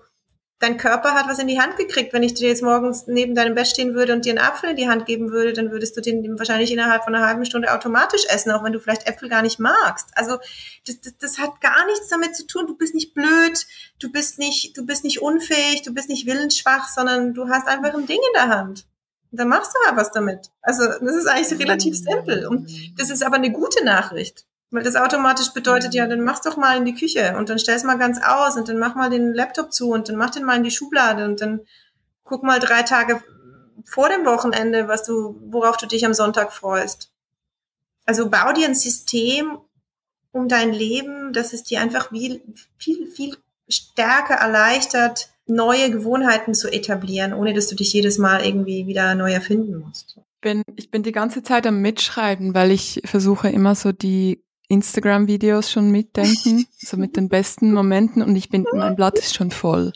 [0.60, 2.12] dein Körper hat was in die Hand gekriegt.
[2.12, 4.76] Wenn ich dir jetzt morgens neben deinem Bett stehen würde und dir einen Apfel in
[4.76, 8.24] die Hand geben würde, dann würdest du den wahrscheinlich innerhalb von einer halben Stunde automatisch
[8.28, 10.08] essen, auch wenn du vielleicht Äpfel gar nicht magst.
[10.14, 10.38] Also
[10.86, 12.66] das, das, das hat gar nichts damit zu tun.
[12.66, 13.66] Du bist nicht blöd,
[13.98, 17.94] du bist nicht, du bist nicht unfähig, du bist nicht willensschwach, sondern du hast einfach
[17.94, 18.86] ein Ding in der Hand.
[19.30, 20.50] Und dann machst du halt was damit.
[20.62, 22.46] Also das ist eigentlich relativ simpel.
[22.46, 24.46] Und das ist aber eine gute Nachricht.
[24.74, 27.84] Weil das automatisch bedeutet, ja, dann mach's doch mal in die Küche und dann stell's
[27.84, 30.56] mal ganz aus und dann mach mal den Laptop zu und dann mach den mal
[30.56, 31.60] in die Schublade und dann
[32.24, 33.22] guck mal drei Tage
[33.84, 37.12] vor dem Wochenende, was du, worauf du dich am Sonntag freust.
[38.04, 39.58] Also bau dir ein System
[40.32, 42.42] um dein Leben, dass es dir einfach viel,
[42.76, 43.36] viel, viel
[43.68, 49.32] stärker erleichtert, neue Gewohnheiten zu etablieren, ohne dass du dich jedes Mal irgendwie wieder neu
[49.32, 50.18] erfinden musst.
[50.40, 55.70] Bin, ich bin die ganze Zeit am Mitschreiben, weil ich versuche immer so die Instagram-Videos
[55.70, 59.92] schon mitdenken, so mit den besten Momenten und ich bin, mein Blatt ist schon voll.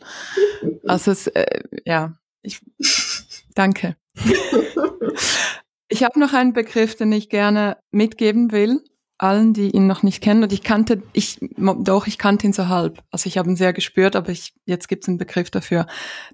[0.86, 2.60] Also es, äh, ja, ich
[3.54, 3.96] danke.
[5.88, 8.82] Ich habe noch einen Begriff, den ich gerne mitgeben will,
[9.16, 10.42] allen, die ihn noch nicht kennen.
[10.42, 13.02] Und ich kannte, ich doch, ich kannte ihn so halb.
[13.10, 15.86] Also ich habe ihn sehr gespürt, aber ich, jetzt gibt es einen Begriff dafür.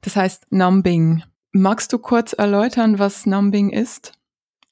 [0.02, 1.22] Das heißt Numbing.
[1.52, 4.12] Magst du kurz erläutern, was Numbing ist?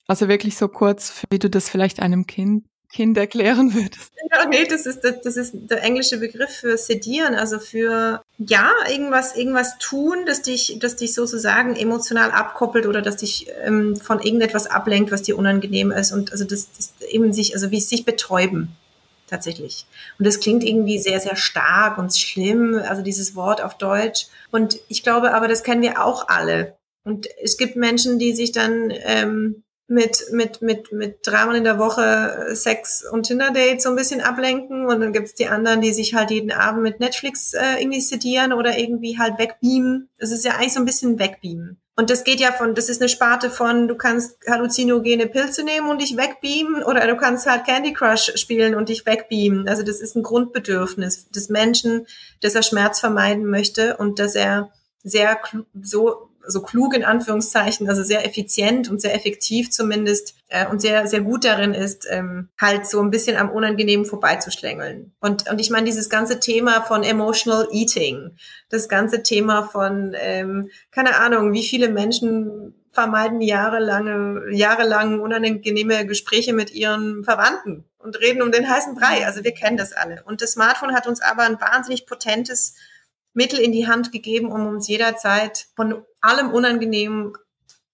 [0.09, 4.13] Also wirklich so kurz, wie du das vielleicht einem Kind Kind erklären würdest.
[4.31, 9.35] Ja, nee, das ist, das, ist der englische Begriff für sedieren, also für, ja, irgendwas,
[9.35, 14.67] irgendwas tun, das dich, das dich sozusagen emotional abkoppelt oder das dich ähm, von irgendetwas
[14.67, 18.05] ablenkt, was dir unangenehm ist und also das, das eben sich, also wie es sich
[18.05, 18.77] betäuben
[19.27, 19.87] tatsächlich.
[20.19, 24.27] Und das klingt irgendwie sehr, sehr stark und schlimm, also dieses Wort auf Deutsch.
[24.51, 26.77] Und ich glaube aber, das kennen wir auch alle.
[27.05, 29.63] Und es gibt Menschen, die sich dann ähm,
[29.93, 34.87] mit, mit, mit, mit dreimal in der Woche Sex und Tinder-Dates so ein bisschen ablenken
[34.87, 38.55] und dann gibt's die anderen, die sich halt jeden Abend mit Netflix äh, irgendwie sedieren
[38.55, 40.09] oder irgendwie halt wegbeamen.
[40.19, 41.79] Das ist ja eigentlich so ein bisschen wegbeamen.
[41.95, 45.91] Und das geht ja von, das ist eine Sparte von, du kannst halluzinogene Pilze nehmen
[45.91, 49.69] und dich wegbeamen oder du kannst halt Candy Crush spielen und dich wegbeamen.
[49.69, 52.07] Also das ist ein Grundbedürfnis des Menschen,
[52.41, 54.73] dass er Schmerz vermeiden möchte und dass er
[55.05, 55.39] sehr
[55.83, 61.07] so so klug in Anführungszeichen, also sehr effizient und sehr effektiv zumindest äh, und sehr,
[61.07, 65.13] sehr gut darin ist, ähm, halt so ein bisschen am Unangenehmen vorbeizuschlängeln.
[65.21, 68.37] Und, und ich meine, dieses ganze Thema von Emotional Eating,
[68.69, 76.53] das ganze Thema von, ähm, keine Ahnung, wie viele Menschen vermeiden jahrelange, jahrelang unangenehme Gespräche
[76.53, 79.25] mit ihren Verwandten und reden um den heißen Brei.
[79.27, 80.23] Also wir kennen das alle.
[80.25, 82.75] Und das Smartphone hat uns aber ein wahnsinnig potentes
[83.35, 87.33] Mittel in die Hand gegeben, um uns jederzeit von allem Unangenehmen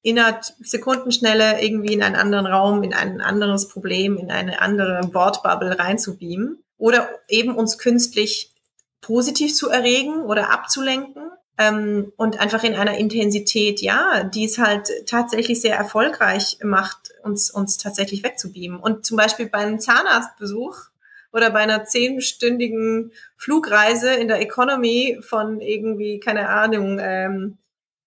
[0.02, 5.78] innerhalb Sekundenschnelle irgendwie in einen anderen Raum, in ein anderes Problem, in eine andere Wortbubble
[5.78, 8.52] reinzubeamen oder eben uns künstlich
[9.00, 14.88] positiv zu erregen oder abzulenken ähm, und einfach in einer Intensität, ja, die es halt
[15.06, 18.78] tatsächlich sehr erfolgreich macht, uns, uns tatsächlich wegzubeamen.
[18.78, 20.87] Und zum Beispiel bei einem Zahnarztbesuch
[21.32, 27.58] oder bei einer zehnstündigen Flugreise in der Economy von irgendwie, keine Ahnung, ähm,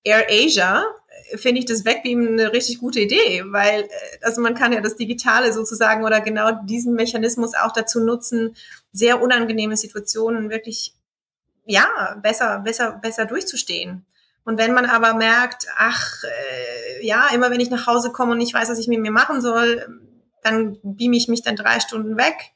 [0.04, 0.84] Air Asia,
[1.36, 3.88] finde ich das Wegbeamen eine richtig gute Idee, weil äh,
[4.22, 8.56] also man kann ja das Digitale sozusagen oder genau diesen Mechanismus auch dazu nutzen,
[8.92, 10.94] sehr unangenehme Situationen wirklich
[11.66, 14.06] ja, besser, besser, besser durchzustehen.
[14.44, 18.40] Und wenn man aber merkt, ach, äh, ja, immer wenn ich nach Hause komme und
[18.40, 20.02] nicht weiß, was ich mit mir machen soll,
[20.42, 22.52] dann beame ich mich dann drei Stunden weg.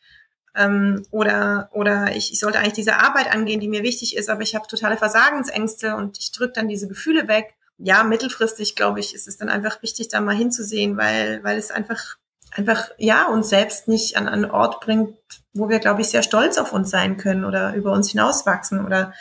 [0.55, 4.41] Ähm, oder oder ich, ich sollte eigentlich diese Arbeit angehen, die mir wichtig ist, aber
[4.41, 7.55] ich habe totale Versagensängste und ich drücke dann diese Gefühle weg.
[7.77, 11.71] Ja, mittelfristig, glaube ich, ist es dann einfach wichtig, da mal hinzusehen, weil, weil es
[11.71, 12.15] einfach,
[12.51, 15.13] einfach, ja, uns selbst nicht an einen Ort bringt,
[15.53, 19.13] wo wir, glaube ich, sehr stolz auf uns sein können oder über uns hinauswachsen oder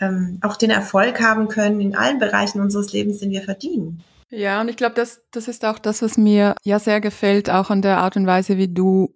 [0.00, 4.02] ähm, auch den Erfolg haben können in allen Bereichen unseres Lebens, den wir verdienen.
[4.30, 7.70] Ja, und ich glaube, das, das ist auch das, was mir ja sehr gefällt, auch
[7.70, 9.14] an der Art und Weise, wie du,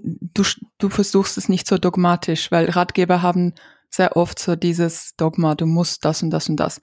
[0.00, 0.42] du,
[0.78, 3.54] du versuchst es nicht so dogmatisch, weil Ratgeber haben
[3.90, 6.80] sehr oft so dieses Dogma, du musst das und das und das.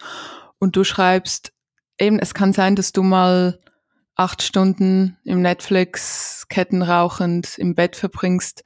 [0.59, 1.51] Und du schreibst,
[1.99, 3.59] eben, es kann sein, dass du mal
[4.15, 8.63] acht Stunden im Netflix kettenrauchend im Bett verbringst,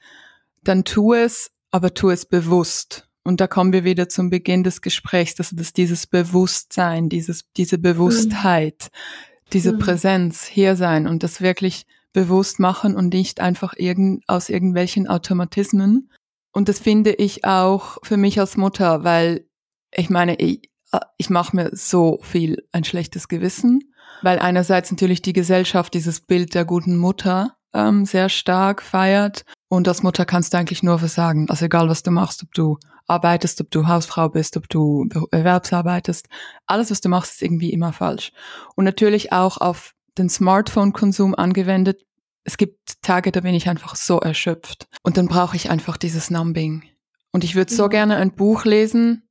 [0.64, 3.08] dann tu es, aber tu es bewusst.
[3.24, 7.78] Und da kommen wir wieder zum Beginn des Gesprächs, dass das dieses Bewusstsein, dieses, diese
[7.78, 9.50] Bewusstheit, mhm.
[9.54, 9.80] diese mhm.
[9.80, 16.10] Präsenz hier sein und das wirklich bewusst machen und nicht einfach irgend, aus irgendwelchen Automatismen.
[16.52, 19.48] Und das finde ich auch für mich als Mutter, weil
[19.92, 20.70] ich meine, ich,
[21.18, 23.82] ich mache mir so viel ein schlechtes Gewissen
[24.24, 29.88] weil einerseits natürlich die Gesellschaft dieses Bild der guten Mutter ähm, sehr stark feiert und
[29.88, 31.50] als Mutter kannst du eigentlich nur versagen.
[31.50, 36.28] Also egal, was du machst, ob du arbeitest, ob du Hausfrau bist, ob du Erwerbsarbeitest,
[36.66, 38.32] alles, was du machst, ist irgendwie immer falsch.
[38.76, 42.04] Und natürlich auch auf den Smartphone-Konsum angewendet.
[42.44, 44.88] Es gibt Tage, da bin ich einfach so erschöpft.
[45.04, 46.84] Und dann brauche ich einfach dieses Numbing.
[47.32, 49.28] Und ich würde so gerne ein Buch lesen,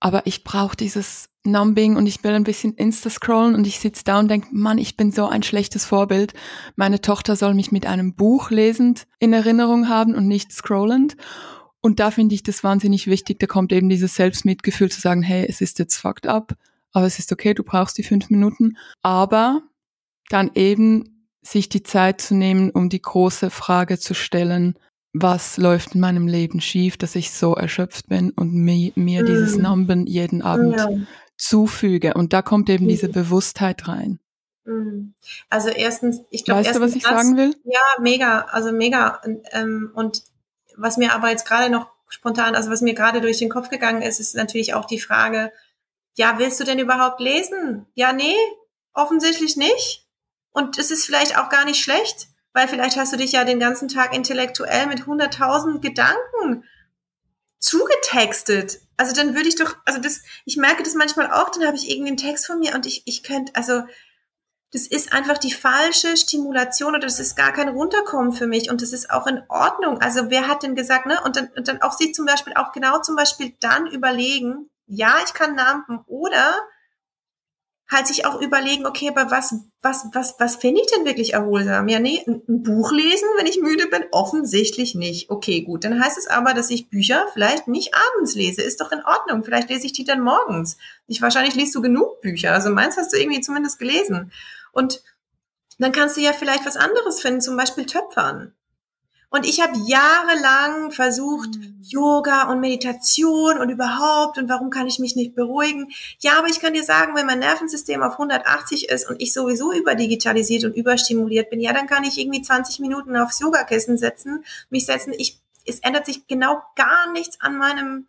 [0.00, 4.18] aber ich brauche dieses Numbing und ich will ein bisschen Insta-scrollen und ich sitze da
[4.18, 6.32] und denke, Mann, ich bin so ein schlechtes Vorbild.
[6.76, 11.16] Meine Tochter soll mich mit einem Buch lesend in Erinnerung haben und nicht scrollend.
[11.80, 13.38] Und da finde ich das wahnsinnig wichtig.
[13.38, 16.54] Da kommt eben dieses Selbstmitgefühl zu sagen, hey, es ist jetzt fucked up,
[16.92, 18.76] aber es ist okay, du brauchst die fünf Minuten.
[19.02, 19.62] Aber
[20.30, 24.78] dann eben sich die Zeit zu nehmen, um die große Frage zu stellen,
[25.12, 29.26] was läuft in meinem Leben schief, dass ich so erschöpft bin und mir, mir mm.
[29.26, 30.88] dieses Numben jeden Abend ja.
[31.36, 32.14] zufüge.
[32.14, 32.88] Und da kommt eben mm.
[32.88, 34.18] diese Bewusstheit rein.
[34.64, 35.14] Mm.
[35.50, 37.54] Also erstens, ich glaube, weißt du, was ich das, sagen will?
[37.64, 39.20] Ja, mega, also mega.
[39.24, 40.24] Und, ähm, und
[40.76, 44.02] was mir aber jetzt gerade noch spontan, also was mir gerade durch den Kopf gegangen
[44.02, 45.52] ist, ist natürlich auch die Frage,
[46.16, 47.86] ja, willst du denn überhaupt lesen?
[47.94, 48.34] Ja, nee,
[48.92, 50.03] offensichtlich nicht.
[50.54, 53.58] Und es ist vielleicht auch gar nicht schlecht weil vielleicht hast du dich ja den
[53.58, 56.64] ganzen Tag intellektuell mit hunderttausend Gedanken
[57.58, 58.78] zugetextet.
[58.96, 61.90] Also dann würde ich doch, also das, ich merke das manchmal auch, dann habe ich
[61.90, 63.82] irgendwie einen Text von mir und ich, ich könnte, also
[64.72, 68.82] das ist einfach die falsche Stimulation oder das ist gar kein Runterkommen für mich und
[68.82, 70.00] das ist auch in Ordnung.
[70.00, 71.20] Also wer hat denn gesagt, ne?
[71.24, 75.16] Und dann, und dann auch sich zum Beispiel auch genau zum Beispiel dann überlegen, ja,
[75.24, 76.54] ich kann nampen oder
[77.90, 81.88] halt sich auch überlegen, okay, aber was, was, was, was finde ich denn wirklich erholsam?
[81.88, 84.04] Ja, nee, ein, Buch lesen, wenn ich müde bin?
[84.10, 85.30] Offensichtlich nicht.
[85.30, 85.84] Okay, gut.
[85.84, 88.62] Dann heißt es aber, dass ich Bücher vielleicht nicht abends lese.
[88.62, 89.44] Ist doch in Ordnung.
[89.44, 90.78] Vielleicht lese ich die dann morgens.
[91.06, 92.52] Ich wahrscheinlich liest du genug Bücher.
[92.52, 94.32] Also meins hast du irgendwie zumindest gelesen.
[94.72, 95.02] Und
[95.78, 98.54] dann kannst du ja vielleicht was anderes finden, zum Beispiel Töpfern.
[99.30, 101.74] Und ich habe jahrelang versucht, mhm.
[101.82, 105.88] Yoga und Meditation und überhaupt und warum kann ich mich nicht beruhigen?
[106.20, 109.72] Ja, aber ich kann dir sagen, wenn mein Nervensystem auf 180 ist und ich sowieso
[109.72, 114.86] überdigitalisiert und überstimuliert bin, ja, dann kann ich irgendwie 20 Minuten aufs Yogakissen setzen, mich
[114.86, 115.12] setzen.
[115.16, 118.06] Ich, es ändert sich genau gar nichts an meinem,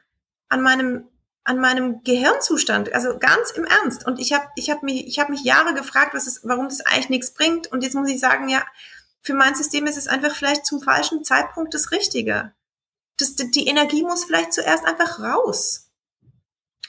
[0.49, 1.05] an meinem
[1.47, 4.05] an meinem Gehirnzustand, also ganz im Ernst.
[4.05, 6.81] Und ich habe ich hab mich, ich hab mich Jahre gefragt, was ist, warum das
[6.81, 7.71] eigentlich nichts bringt.
[7.71, 8.63] Und jetzt muss ich sagen, ja,
[9.25, 12.53] für mein System ist es einfach vielleicht zum falschen Zeitpunkt das Richtige.
[13.17, 15.89] Das, die Energie muss vielleicht zuerst einfach raus.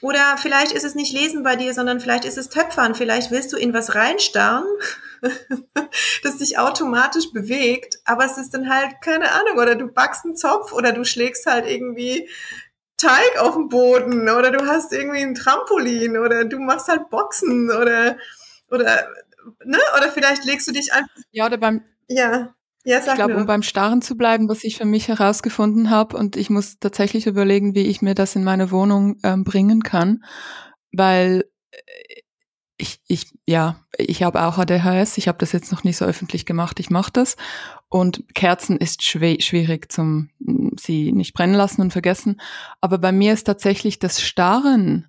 [0.01, 2.93] Oder vielleicht ist es nicht Lesen bei dir, sondern vielleicht ist es Töpfern.
[2.93, 4.67] Vielleicht willst du in was reinstarren,
[6.23, 10.35] das dich automatisch bewegt, aber es ist dann halt, keine Ahnung, oder du backst einen
[10.35, 12.29] Zopf oder du schlägst halt irgendwie
[12.97, 17.71] Teig auf dem Boden oder du hast irgendwie ein Trampolin oder du machst halt Boxen
[17.71, 18.17] oder,
[18.69, 19.07] oder,
[19.63, 21.09] ne, oder vielleicht legst du dich einfach.
[21.31, 22.53] Ja, oder beim, ja.
[22.83, 26.37] Ja, ich glaube, um beim Starren zu bleiben, was ich für mich herausgefunden habe, und
[26.37, 30.23] ich muss tatsächlich überlegen, wie ich mir das in meine Wohnung ähm, bringen kann,
[30.93, 32.21] weil äh,
[32.77, 35.17] ich, ich, ja, ich habe auch ADHS.
[35.17, 36.79] Ich habe das jetzt noch nicht so öffentlich gemacht.
[36.79, 37.35] Ich mache das.
[37.89, 40.29] Und Kerzen ist schwer, schwierig zum
[40.79, 42.39] sie nicht brennen lassen und vergessen.
[42.79, 45.07] Aber bei mir ist tatsächlich das Starren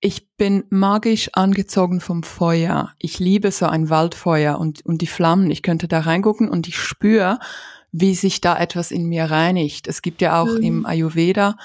[0.00, 2.92] ich bin magisch angezogen vom Feuer.
[2.98, 5.50] Ich liebe so ein Waldfeuer und, und die Flammen.
[5.50, 7.38] Ich könnte da reingucken und ich spüre,
[7.92, 9.88] wie sich da etwas in mir reinigt.
[9.88, 10.62] Es gibt ja auch mhm.
[10.62, 11.56] im Ayurveda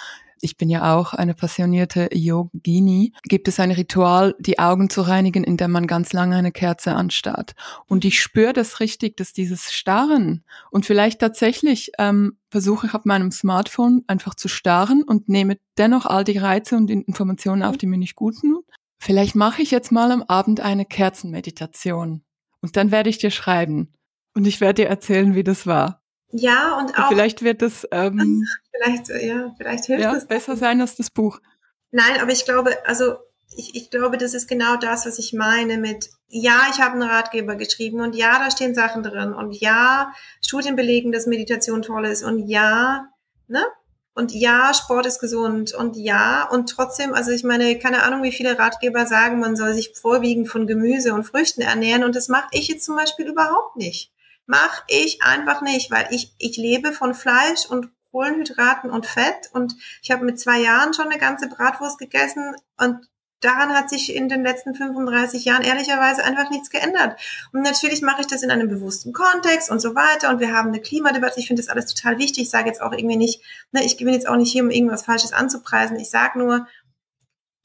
[0.41, 5.43] ich bin ja auch eine passionierte Yogini, gibt es ein Ritual, die Augen zu reinigen,
[5.43, 7.53] in dem man ganz lange eine Kerze anstarrt.
[7.87, 13.05] Und ich spüre das richtig, dass dieses Starren und vielleicht tatsächlich ähm, versuche ich auf
[13.05, 17.87] meinem Smartphone einfach zu starren und nehme dennoch all die Reize und Informationen auf, die
[17.87, 18.61] mir nicht gut tun.
[18.99, 22.23] Vielleicht mache ich jetzt mal am Abend eine Kerzenmeditation
[22.61, 23.93] und dann werde ich dir schreiben
[24.35, 26.01] und ich werde dir erzählen, wie das war.
[26.32, 27.09] Ja, und auch.
[27.09, 27.88] Vielleicht wird es.
[27.91, 30.25] Ähm, vielleicht, ja, vielleicht hilft ja, es.
[30.25, 31.39] Besser sein als das Buch.
[31.91, 33.15] Nein, aber ich glaube, also
[33.55, 37.03] ich, ich glaube, das ist genau das, was ich meine mit, ja, ich habe einen
[37.09, 42.05] Ratgeber geschrieben und ja, da stehen Sachen drin und ja, Studien belegen, dass Meditation toll
[42.05, 43.07] ist und ja,
[43.47, 43.63] ne?
[44.13, 48.34] Und ja, Sport ist gesund und ja, und trotzdem, also ich meine, keine Ahnung, wie
[48.34, 52.49] viele Ratgeber sagen, man soll sich vorwiegend von Gemüse und Früchten ernähren und das mache
[52.51, 54.11] ich jetzt zum Beispiel überhaupt nicht.
[54.45, 59.75] Mach ich einfach nicht, weil ich, ich lebe von Fleisch und Kohlenhydraten und Fett und
[60.01, 63.07] ich habe mit zwei Jahren schon eine ganze Bratwurst gegessen und
[63.41, 67.19] daran hat sich in den letzten 35 Jahren ehrlicherweise einfach nichts geändert.
[67.51, 70.29] Und natürlich mache ich das in einem bewussten Kontext und so weiter.
[70.29, 71.39] Und wir haben eine Klimadebatte.
[71.39, 72.43] Ich finde das alles total wichtig.
[72.43, 75.03] Ich sage jetzt auch irgendwie nicht, ne, ich bin jetzt auch nicht hier, um irgendwas
[75.03, 75.99] Falsches anzupreisen.
[75.99, 76.67] Ich sage nur,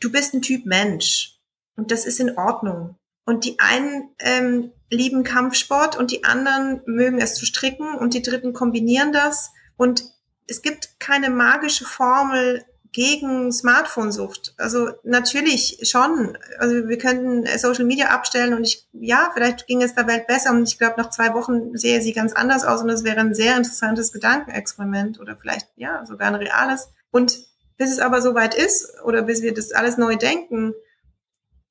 [0.00, 1.38] du bist ein Typ Mensch.
[1.76, 2.96] Und das ist in Ordnung.
[3.26, 8.22] Und die einen ähm, lieben Kampfsport und die anderen mögen es zu stricken und die
[8.22, 9.50] dritten kombinieren das.
[9.76, 10.04] Und
[10.46, 14.54] es gibt keine magische Formel gegen Smartphone-Sucht.
[14.56, 16.38] Also natürlich schon.
[16.58, 20.50] Also wir könnten Social Media abstellen und ich, ja, vielleicht ging es der Welt besser
[20.52, 23.34] und ich glaube, nach zwei Wochen sehe sie ganz anders aus und das wäre ein
[23.34, 26.88] sehr interessantes Gedankenexperiment oder vielleicht, ja, sogar ein reales.
[27.10, 27.38] Und
[27.76, 30.72] bis es aber soweit ist oder bis wir das alles neu denken,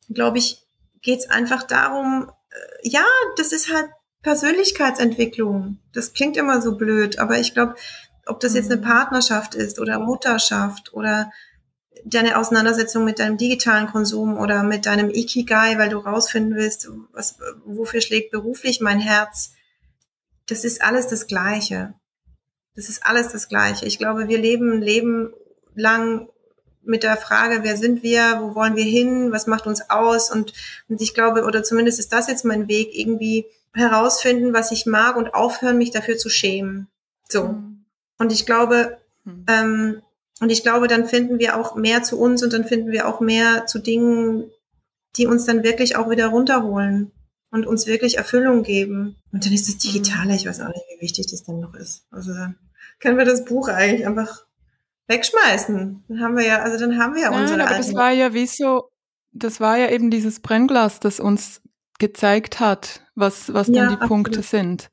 [0.10, 0.64] glaube ich,
[1.02, 2.32] geht es einfach darum,
[2.84, 3.06] ja,
[3.38, 3.90] das ist halt
[4.22, 5.80] Persönlichkeitsentwicklung.
[5.94, 7.76] Das klingt immer so blöd, aber ich glaube,
[8.26, 8.86] ob das jetzt eine mhm.
[8.86, 11.32] Partnerschaft ist oder Mutterschaft oder
[12.06, 17.38] deine Auseinandersetzung mit deinem digitalen Konsum oder mit deinem Ikigai, weil du rausfinden willst, was,
[17.66, 19.54] wofür schlägt beruflich mein Herz.
[20.48, 21.94] Das ist alles das Gleiche.
[22.76, 23.86] Das ist alles das Gleiche.
[23.86, 25.34] Ich glaube, wir leben ein Leben
[25.74, 26.30] lang
[26.86, 30.54] mit der Frage, wer sind wir, wo wollen wir hin, was macht uns aus und,
[30.88, 35.18] und ich glaube, oder zumindest ist das jetzt mein Weg, irgendwie herausfinden, was ich mag
[35.18, 36.88] und aufhören, mich dafür zu schämen.
[37.28, 37.50] So.
[37.50, 37.86] Mhm.
[38.18, 39.46] Und ich glaube, mhm.
[39.48, 40.02] ähm,
[40.42, 43.20] und ich glaube, dann finden wir auch mehr zu uns und dann finden wir auch
[43.20, 44.52] mehr zu Dingen,
[45.16, 47.12] die uns dann wirklich auch wieder runterholen
[47.52, 49.16] und uns wirklich Erfüllung geben.
[49.32, 52.06] Und dann ist das Digitale, ich weiß auch nicht, wie wichtig das dann noch ist.
[52.12, 52.34] Also
[53.00, 54.45] können wir das Buch eigentlich einfach
[55.08, 56.04] wegschmeißen.
[56.08, 58.34] Dann haben wir ja, also dann haben wir ja Nein, unsere aber das war ja
[58.34, 58.90] wie so,
[59.32, 61.62] das war ja eben dieses Brennglas, das uns
[62.00, 64.08] gezeigt hat, was, was ja, denn die absolut.
[64.08, 64.90] Punkte sind.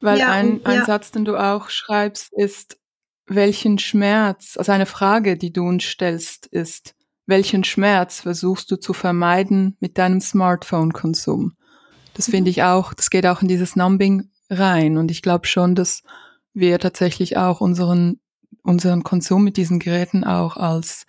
[0.00, 0.84] Weil ja, ein, ein ja.
[0.84, 2.78] Satz, den du auch schreibst, ist,
[3.26, 6.94] welchen Schmerz, also eine Frage, die du uns stellst, ist,
[7.26, 11.52] welchen Schmerz versuchst du zu vermeiden mit deinem Smartphone-Konsum?
[12.14, 12.32] Das mhm.
[12.32, 14.96] finde ich auch, das geht auch in dieses Numbing rein.
[14.96, 16.02] Und ich glaube schon, dass
[16.54, 18.20] wir tatsächlich auch unseren
[18.62, 21.06] unseren Konsum mit diesen Geräten auch als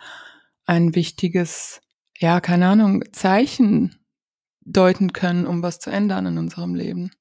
[0.66, 1.82] ein wichtiges,
[2.18, 3.96] ja, keine Ahnung, Zeichen
[4.62, 7.12] deuten können, um was zu ändern in unserem Leben.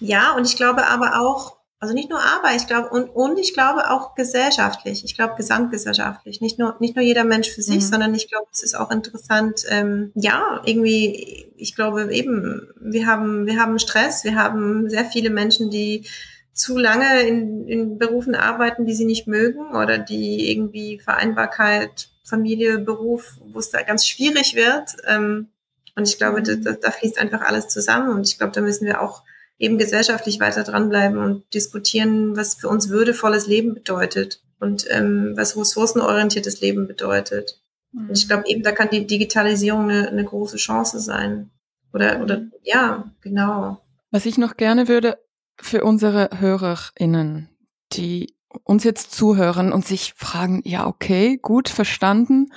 [0.00, 3.54] Ja, und ich glaube aber auch, also nicht nur aber, ich glaube, und, und ich
[3.54, 7.88] glaube auch gesellschaftlich, ich glaube gesamtgesellschaftlich, nicht nur, nicht nur jeder Mensch für sich, mhm.
[7.88, 13.46] sondern ich glaube, es ist auch interessant, ähm, ja, irgendwie, ich glaube eben, wir haben,
[13.46, 16.06] wir haben Stress, wir haben sehr viele Menschen, die
[16.52, 22.78] zu lange in, in Berufen arbeiten, die sie nicht mögen oder die irgendwie Vereinbarkeit, Familie,
[22.78, 24.96] Beruf, wo es da ganz schwierig wird.
[25.06, 25.48] Ähm,
[25.96, 28.10] und ich glaube, da, da fließt einfach alles zusammen.
[28.10, 29.22] Und ich glaube, da müssen wir auch
[29.58, 35.56] eben gesellschaftlich weiter dranbleiben und diskutieren, was für uns würdevolles Leben bedeutet und ähm, was
[35.56, 37.60] ressourcenorientiertes Leben bedeutet.
[37.92, 38.08] Mhm.
[38.08, 41.50] Und ich glaube eben, da kann die Digitalisierung eine, eine große Chance sein.
[41.92, 43.80] Oder, oder ja, genau.
[44.10, 45.18] Was ich noch gerne würde
[45.62, 47.48] für unsere HörerInnen,
[47.92, 48.34] die
[48.64, 52.52] uns jetzt zuhören und sich fragen, ja, okay, gut, verstanden.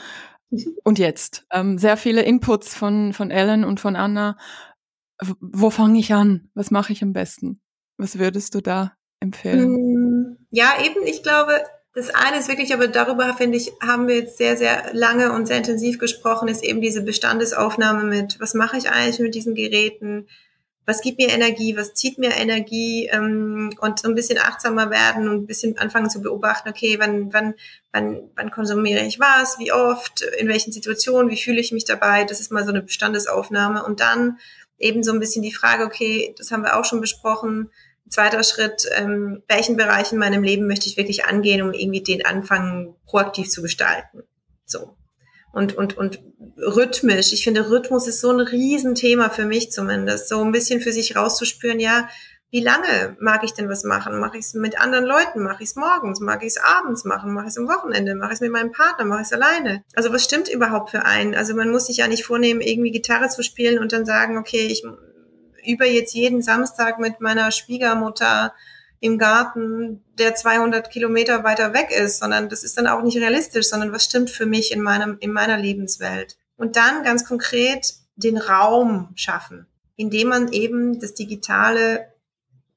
[0.83, 1.45] Und jetzt?
[1.51, 4.37] Ähm, sehr viele Inputs von, von Ellen und von Anna.
[5.39, 6.49] Wo fange ich an?
[6.53, 7.61] Was mache ich am besten?
[7.97, 9.75] Was würdest du da empfehlen?
[9.75, 14.15] Hm, ja, eben, ich glaube, das eine ist wirklich, aber darüber finde ich, haben wir
[14.15, 18.77] jetzt sehr, sehr lange und sehr intensiv gesprochen, ist eben diese Bestandesaufnahme mit, was mache
[18.77, 20.27] ich eigentlich mit diesen Geräten?
[20.85, 21.77] Was gibt mir Energie?
[21.77, 23.07] Was zieht mir Energie?
[23.11, 27.33] Ähm, und so ein bisschen achtsamer werden und ein bisschen anfangen zu beobachten, okay, wann,
[27.33, 27.53] wann,
[27.91, 29.59] wann, wann konsumiere ich was?
[29.59, 30.21] Wie oft?
[30.21, 31.31] In welchen Situationen?
[31.31, 32.23] Wie fühle ich mich dabei?
[32.25, 33.83] Das ist mal so eine Bestandesaufnahme.
[33.83, 34.37] Und dann
[34.77, 37.69] eben so ein bisschen die Frage, okay, das haben wir auch schon besprochen,
[38.13, 42.23] Zweiter Schritt, ähm, welchen Bereich in meinem Leben möchte ich wirklich angehen, um irgendwie den
[42.23, 44.21] Anfang proaktiv zu gestalten.
[44.65, 44.95] So.
[45.53, 46.21] Und, und, und
[46.57, 47.31] rhythmisch.
[47.31, 50.27] Ich finde, Rhythmus ist so ein Riesenthema für mich zumindest.
[50.27, 52.09] So ein bisschen für sich rauszuspüren, ja,
[52.53, 54.19] wie lange mag ich denn was machen?
[54.19, 55.41] Mache ich es mit anderen Leuten?
[55.41, 56.19] Mache ich es morgens?
[56.19, 57.33] Mag ich es abends machen?
[57.33, 58.13] Mache ich es am Wochenende?
[58.13, 59.05] Mache ich es mit meinem Partner?
[59.05, 59.83] Mache ich es alleine?
[59.95, 61.33] Also was stimmt überhaupt für einen?
[61.33, 64.67] Also man muss sich ja nicht vornehmen, irgendwie Gitarre zu spielen und dann sagen, okay,
[64.67, 64.83] ich
[65.65, 68.53] über jetzt jeden Samstag mit meiner Schwiegermutter
[69.03, 73.67] im Garten, der 200 Kilometer weiter weg ist, sondern das ist dann auch nicht realistisch,
[73.67, 76.37] sondern was stimmt für mich in meinem, in meiner Lebenswelt.
[76.55, 82.13] Und dann ganz konkret den Raum schaffen, indem man eben das Digitale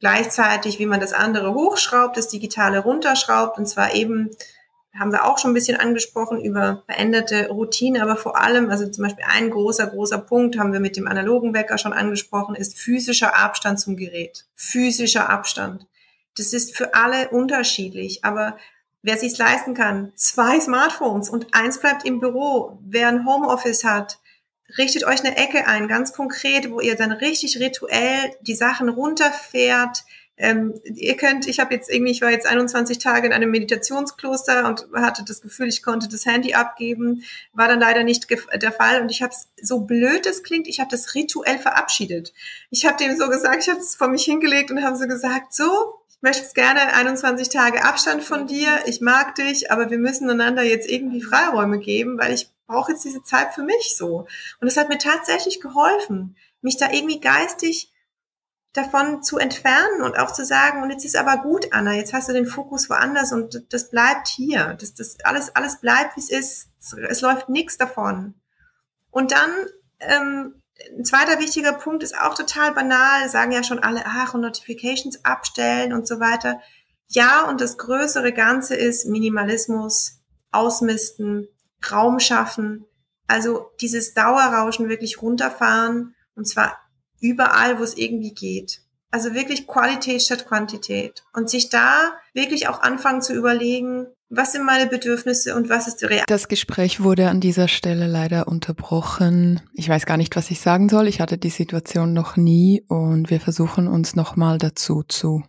[0.00, 4.30] gleichzeitig, wie man das andere hochschraubt, das Digitale runterschraubt, und zwar eben
[4.98, 9.04] haben wir auch schon ein bisschen angesprochen über veränderte Routine, aber vor allem, also zum
[9.04, 13.36] Beispiel ein großer, großer Punkt haben wir mit dem analogen Wecker schon angesprochen, ist physischer
[13.36, 14.46] Abstand zum Gerät.
[14.56, 15.86] Physischer Abstand.
[16.36, 18.58] Das ist für alle unterschiedlich, aber
[19.02, 24.18] wer sich leisten kann, zwei Smartphones und eins bleibt im Büro, wer ein Homeoffice hat,
[24.78, 30.04] richtet euch eine Ecke ein, ganz konkret, wo ihr dann richtig rituell die Sachen runterfährt,
[30.38, 34.68] ähm, ihr könnt, ich habe jetzt irgendwie, ich war jetzt 21 Tage in einem Meditationskloster
[34.68, 37.22] und hatte das Gefühl, ich konnte das Handy abgeben,
[37.54, 40.78] war dann leider nicht der Fall und ich habe es, so blöd es klingt, ich
[40.78, 42.34] habe das rituell verabschiedet.
[42.70, 45.54] Ich habe dem so gesagt, ich habe es vor mich hingelegt und habe so gesagt,
[45.54, 50.28] so, ich möchte gerne 21 Tage Abstand von dir, ich mag dich, aber wir müssen
[50.28, 54.26] einander jetzt irgendwie Freiräume geben, weil ich brauche jetzt diese Zeit für mich so.
[54.60, 57.92] Und es hat mir tatsächlich geholfen, mich da irgendwie geistig
[58.76, 62.28] davon zu entfernen und auch zu sagen, und jetzt ist aber gut, Anna, jetzt hast
[62.28, 64.76] du den Fokus woanders und das bleibt hier.
[64.80, 66.68] Das, das alles, alles bleibt, wie es ist.
[66.80, 68.34] Es, es läuft nichts davon.
[69.10, 69.50] Und dann,
[70.00, 70.62] ähm,
[70.96, 75.24] ein zweiter wichtiger Punkt ist auch total banal, sagen ja schon alle, ach, und Notifications
[75.24, 76.60] abstellen und so weiter.
[77.08, 80.20] Ja, und das größere Ganze ist Minimalismus,
[80.52, 81.48] Ausmisten,
[81.90, 82.84] Raum schaffen,
[83.26, 86.78] also dieses Dauerrauschen wirklich runterfahren und zwar
[87.20, 88.80] überall, wo es irgendwie geht.
[89.10, 91.24] Also wirklich Qualität statt Quantität.
[91.32, 96.02] Und sich da wirklich auch anfangen zu überlegen, was sind meine Bedürfnisse und was ist
[96.02, 96.24] real.
[96.26, 99.60] Das Gespräch wurde an dieser Stelle leider unterbrochen.
[99.72, 101.06] Ich weiß gar nicht, was ich sagen soll.
[101.06, 105.44] Ich hatte die Situation noch nie und wir versuchen uns nochmal dazu zu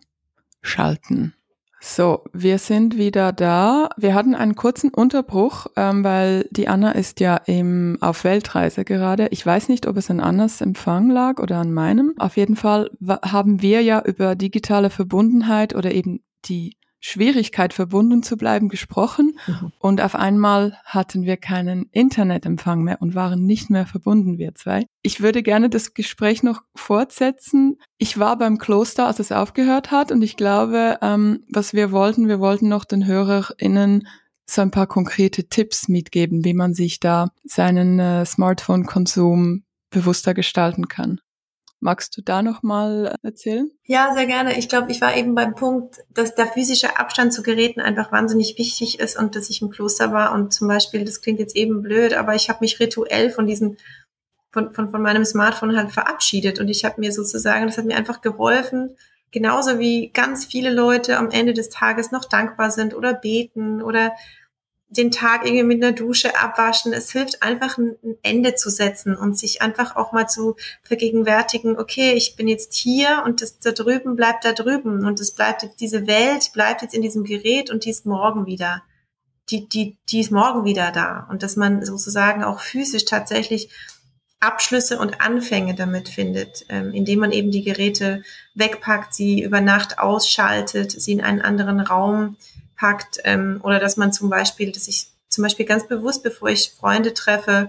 [0.62, 1.34] schalten.
[1.80, 3.90] So, wir sind wieder da.
[3.96, 9.28] Wir hatten einen kurzen Unterbruch, ähm, weil die Anna ist ja im, auf Weltreise gerade.
[9.30, 12.14] Ich weiß nicht, ob es an Annas Empfang lag oder an meinem.
[12.18, 12.90] Auf jeden Fall
[13.22, 19.72] haben wir ja über digitale Verbundenheit oder eben die Schwierigkeit verbunden zu bleiben gesprochen mhm.
[19.78, 24.86] und auf einmal hatten wir keinen Internetempfang mehr und waren nicht mehr verbunden, wir zwei.
[25.02, 27.78] Ich würde gerne das Gespräch noch fortsetzen.
[27.98, 32.28] Ich war beim Kloster, als es aufgehört hat und ich glaube, ähm, was wir wollten,
[32.28, 34.06] wir wollten noch den HörerInnen
[34.50, 40.88] so ein paar konkrete Tipps mitgeben, wie man sich da seinen äh, Smartphone-Konsum bewusster gestalten
[40.88, 41.20] kann.
[41.80, 43.70] Magst du da noch mal erzählen?
[43.84, 44.58] Ja, sehr gerne.
[44.58, 48.58] Ich glaube, ich war eben beim Punkt, dass der physische Abstand zu Geräten einfach wahnsinnig
[48.58, 51.82] wichtig ist und dass ich im Kloster war und zum Beispiel, das klingt jetzt eben
[51.82, 53.76] blöd, aber ich habe mich rituell von diesem
[54.50, 57.96] von, von, von meinem Smartphone halt verabschiedet und ich habe mir sozusagen, das hat mir
[57.96, 58.96] einfach geholfen,
[59.30, 64.12] genauso wie ganz viele Leute am Ende des Tages noch dankbar sind oder beten oder
[64.90, 66.92] den Tag irgendwie mit einer Dusche abwaschen.
[66.92, 72.12] Es hilft einfach ein, Ende zu setzen und sich einfach auch mal zu vergegenwärtigen, okay,
[72.12, 75.80] ich bin jetzt hier und das da drüben bleibt da drüben und es bleibt jetzt,
[75.80, 78.82] diese Welt bleibt jetzt in diesem Gerät und die ist morgen wieder.
[79.50, 81.26] Die, die, die ist morgen wieder da.
[81.30, 83.70] Und dass man sozusagen auch physisch tatsächlich
[84.40, 88.22] Abschlüsse und Anfänge damit findet, ähm, indem man eben die Geräte
[88.54, 92.36] wegpackt, sie über Nacht ausschaltet, sie in einen anderen Raum
[92.78, 96.72] packt ähm, oder dass man zum Beispiel, dass ich zum Beispiel ganz bewusst, bevor ich
[96.78, 97.68] Freunde treffe,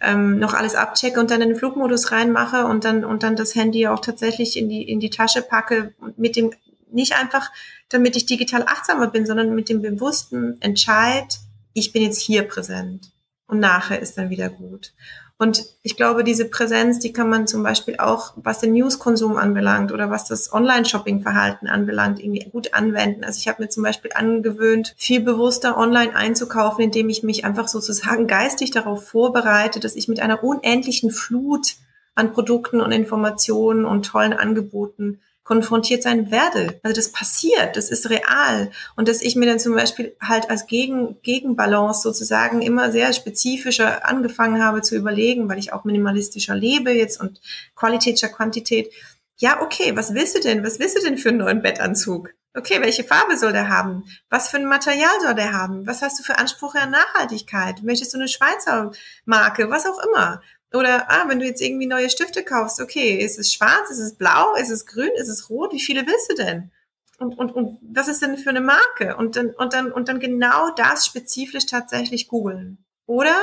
[0.00, 3.54] ähm, noch alles abchecke und dann in den Flugmodus reinmache und dann und dann das
[3.54, 6.52] Handy auch tatsächlich in die in die Tasche packe mit dem
[6.90, 7.50] nicht einfach,
[7.88, 11.38] damit ich digital achtsamer bin, sondern mit dem bewussten Entscheid,
[11.72, 13.10] ich bin jetzt hier präsent
[13.46, 14.92] und nachher ist dann wieder gut.
[15.38, 19.92] Und ich glaube, diese Präsenz, die kann man zum Beispiel auch, was den Newskonsum anbelangt
[19.92, 23.22] oder was das Online-Shopping-Verhalten anbelangt, irgendwie gut anwenden.
[23.22, 27.68] Also ich habe mir zum Beispiel angewöhnt, viel bewusster online einzukaufen, indem ich mich einfach
[27.68, 31.74] sozusagen geistig darauf vorbereite, dass ich mit einer unendlichen Flut
[32.14, 36.80] an Produkten und Informationen und tollen Angeboten konfrontiert sein werde.
[36.82, 38.70] Also das passiert, das ist real.
[38.96, 44.06] Und dass ich mir dann zum Beispiel halt als Gegen, Gegenbalance sozusagen immer sehr spezifischer
[44.06, 47.40] angefangen habe zu überlegen, weil ich auch minimalistischer lebe jetzt und
[47.76, 48.92] Qualität Quantität.
[49.38, 50.64] Ja, okay, was willst du denn?
[50.64, 52.30] Was willst du denn für einen neuen Bettanzug?
[52.56, 54.04] Okay, welche Farbe soll der haben?
[54.30, 55.86] Was für ein Material soll der haben?
[55.86, 57.82] Was hast du für Ansprüche an Nachhaltigkeit?
[57.82, 58.90] Möchtest du eine Schweizer
[59.26, 59.70] Marke?
[59.70, 60.40] Was auch immer.
[60.76, 64.14] Oder, ah, wenn du jetzt irgendwie neue Stifte kaufst, okay, ist es schwarz, ist es
[64.14, 66.70] blau, ist es grün, ist es rot, wie viele willst du denn?
[67.18, 69.16] Und, und, und was ist denn für eine Marke?
[69.16, 72.78] Und dann, und dann, und dann genau das spezifisch tatsächlich googeln.
[73.06, 73.36] Oder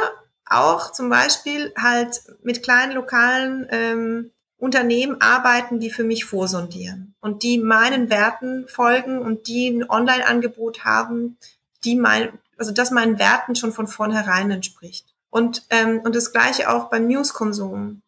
[0.46, 7.44] auch zum Beispiel halt mit kleinen lokalen ähm, Unternehmen arbeiten, die für mich vorsondieren und
[7.44, 11.38] die meinen Werten folgen und die ein Online-Angebot haben,
[11.84, 15.13] die mein, also das meinen Werten schon von vornherein entspricht.
[15.34, 18.04] Und, ähm, und das gleiche auch beim News-Konsum.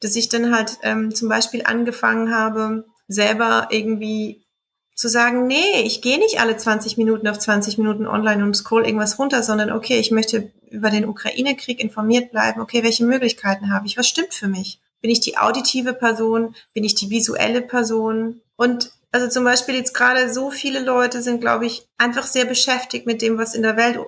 [0.00, 4.46] Dass ich dann halt ähm, zum Beispiel angefangen habe, selber irgendwie
[4.94, 8.86] zu sagen, nee, ich gehe nicht alle 20 Minuten auf 20 Minuten online und scroll
[8.86, 12.62] irgendwas runter, sondern okay, ich möchte über den Ukraine-Krieg informiert bleiben.
[12.62, 13.98] Okay, welche Möglichkeiten habe ich?
[13.98, 14.80] Was stimmt für mich?
[15.02, 16.54] Bin ich die auditive Person?
[16.72, 18.40] Bin ich die visuelle Person?
[18.56, 23.06] Und also zum Beispiel jetzt gerade so viele Leute sind, glaube ich, einfach sehr beschäftigt
[23.06, 24.00] mit dem, was in der Welt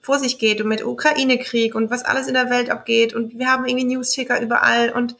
[0.00, 3.50] vor sich geht und mit Ukraine-Krieg und was alles in der Welt abgeht und wir
[3.50, 5.16] haben irgendwie Newsticker überall und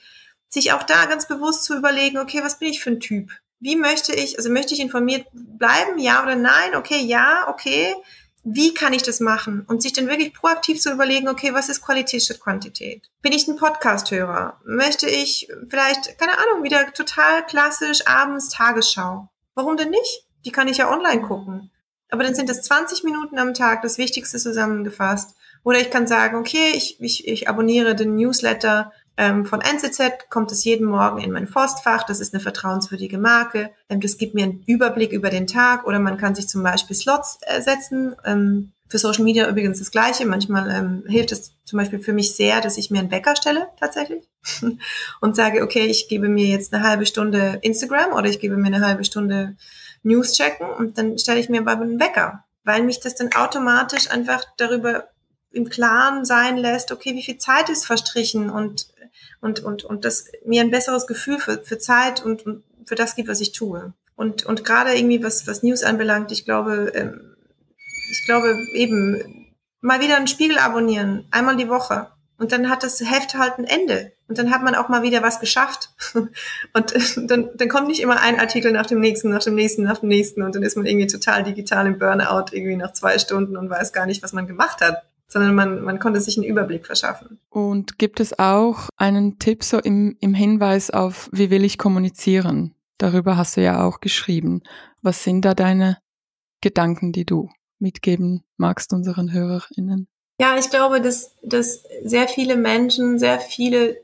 [0.48, 3.32] sich auch da ganz bewusst zu überlegen, okay, was bin ich für ein Typ?
[3.60, 6.74] Wie möchte ich, also möchte ich informiert bleiben, ja oder nein?
[6.74, 7.94] Okay, ja, okay.
[8.44, 9.66] Wie kann ich das machen?
[9.68, 13.10] Und sich dann wirklich proaktiv zu überlegen, okay, was ist Qualität statt Quantität?
[13.20, 14.58] Bin ich ein Podcast-Hörer?
[14.64, 19.28] Möchte ich vielleicht, keine Ahnung, wieder total klassisch abends Tagesschau?
[19.54, 20.26] Warum denn nicht?
[20.44, 21.70] Die kann ich ja online gucken.
[22.10, 25.34] Aber dann sind es 20 Minuten am Tag, das Wichtigste zusammengefasst.
[25.64, 30.52] Oder ich kann sagen, okay, ich, ich, ich abonniere den Newsletter ähm, von NCZ, kommt
[30.52, 33.70] es jeden Morgen in mein Postfach, das ist eine vertrauenswürdige Marke.
[33.88, 35.86] Ähm, das gibt mir einen Überblick über den Tag.
[35.86, 38.14] Oder man kann sich zum Beispiel Slots äh, setzen.
[38.24, 40.24] Ähm, für Social Media übrigens das Gleiche.
[40.24, 43.66] Manchmal ähm, hilft es zum Beispiel für mich sehr, dass ich mir einen Wecker stelle
[43.80, 44.22] tatsächlich
[45.20, 48.68] und sage, okay, ich gebe mir jetzt eine halbe Stunde Instagram oder ich gebe mir
[48.68, 49.56] eine halbe Stunde
[50.04, 54.08] News checken und dann stelle ich mir aber einen Wecker, weil mich das dann automatisch
[54.12, 55.08] einfach darüber
[55.50, 58.86] im Klaren sein lässt, okay, wie viel Zeit ist verstrichen und,
[59.40, 63.16] und, und, und das mir ein besseres Gefühl für, für Zeit und, und für das
[63.16, 63.92] gibt, was ich tue.
[64.14, 67.33] Und, und gerade irgendwie, was, was News anbelangt, ich glaube, ähm,
[68.10, 69.44] ich glaube eben,
[69.80, 72.08] mal wieder einen Spiegel abonnieren, einmal die Woche.
[72.36, 74.12] Und dann hat das Heft halt ein Ende.
[74.26, 75.90] Und dann hat man auch mal wieder was geschafft.
[76.14, 79.98] Und dann, dann kommt nicht immer ein Artikel nach dem nächsten, nach dem nächsten, nach
[79.98, 80.42] dem nächsten.
[80.42, 83.92] Und dann ist man irgendwie total digital im Burnout, irgendwie nach zwei Stunden und weiß
[83.92, 85.04] gar nicht, was man gemacht hat.
[85.28, 87.38] Sondern man, man konnte sich einen Überblick verschaffen.
[87.50, 92.74] Und gibt es auch einen Tipp so im, im Hinweis auf, wie will ich kommunizieren?
[92.98, 94.62] Darüber hast du ja auch geschrieben.
[95.02, 95.98] Was sind da deine
[96.60, 97.50] Gedanken, die du
[97.84, 100.08] mitgeben magst unseren HörerInnen?
[100.40, 104.02] Ja, ich glaube, dass, dass sehr viele Menschen sehr viele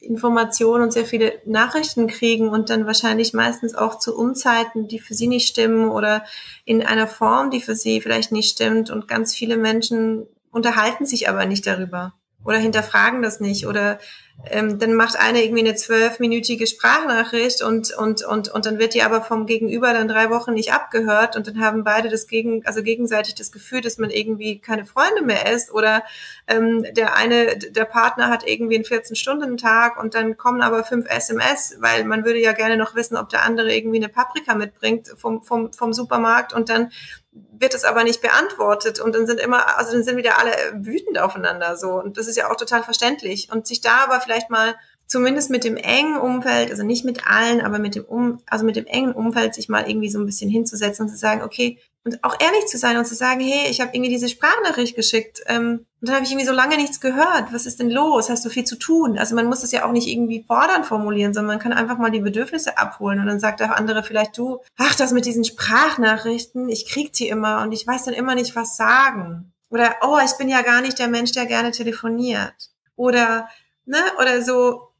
[0.00, 5.14] Informationen und sehr viele Nachrichten kriegen und dann wahrscheinlich meistens auch zu Unzeiten, die für
[5.14, 6.24] sie nicht stimmen oder
[6.64, 8.90] in einer Form, die für sie vielleicht nicht stimmt.
[8.90, 14.00] Und ganz viele Menschen unterhalten sich aber nicht darüber oder hinterfragen das nicht oder
[14.46, 19.02] ähm, dann macht einer irgendwie eine zwölfminütige Sprachnachricht und, und, und, und dann wird die
[19.02, 22.82] aber vom Gegenüber dann drei Wochen nicht abgehört und dann haben beide das gegen, also
[22.82, 26.02] gegenseitig das Gefühl, dass man irgendwie keine Freunde mehr ist oder
[26.48, 31.76] ähm, der eine, der Partner hat irgendwie einen 14-Stunden-Tag und dann kommen aber fünf SMS,
[31.78, 35.42] weil man würde ja gerne noch wissen, ob der andere irgendwie eine Paprika mitbringt vom,
[35.44, 36.90] vom, vom Supermarkt und dann
[37.32, 41.18] wird es aber nicht beantwortet und dann sind immer, also dann sind wieder alle wütend
[41.18, 41.92] aufeinander so.
[41.92, 43.48] Und das ist ja auch total verständlich.
[43.50, 44.74] Und sich da aber vielleicht mal
[45.06, 48.76] zumindest mit dem engen Umfeld, also nicht mit allen, aber mit dem um, also mit
[48.76, 52.24] dem engen Umfeld sich mal irgendwie so ein bisschen hinzusetzen und zu sagen, okay, und
[52.24, 55.86] auch ehrlich zu sein und zu sagen, hey, ich habe irgendwie diese Sprachnachricht geschickt ähm,
[56.00, 57.52] und dann habe ich irgendwie so lange nichts gehört.
[57.52, 58.28] Was ist denn los?
[58.28, 59.18] Hast du viel zu tun?
[59.18, 62.10] Also man muss das ja auch nicht irgendwie fordern formulieren, sondern man kann einfach mal
[62.10, 66.68] die Bedürfnisse abholen und dann sagt der andere vielleicht du, ach, das mit diesen Sprachnachrichten,
[66.68, 69.52] ich krieg die immer und ich weiß dann immer nicht, was sagen.
[69.70, 72.70] Oder, oh, ich bin ja gar nicht der Mensch, der gerne telefoniert.
[72.96, 73.48] Oder,
[73.86, 74.92] ne, oder so,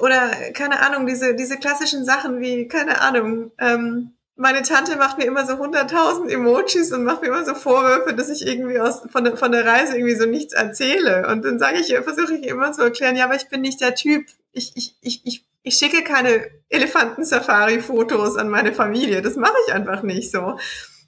[0.00, 5.24] oder keine Ahnung, diese, diese klassischen Sachen wie, keine Ahnung, ähm, meine Tante macht mir
[5.24, 9.24] immer so 100.000 Emojis und macht mir immer so Vorwürfe, dass ich irgendwie aus, von,
[9.24, 11.26] der, von der Reise irgendwie so nichts erzähle.
[11.28, 13.96] Und dann sage ich, versuche ich immer zu erklären, ja, aber ich bin nicht der
[13.96, 14.26] Typ.
[14.52, 19.22] Ich, ich, ich, ich, ich schicke keine Elefanten-Safari-Fotos an meine Familie.
[19.22, 20.56] Das mache ich einfach nicht so.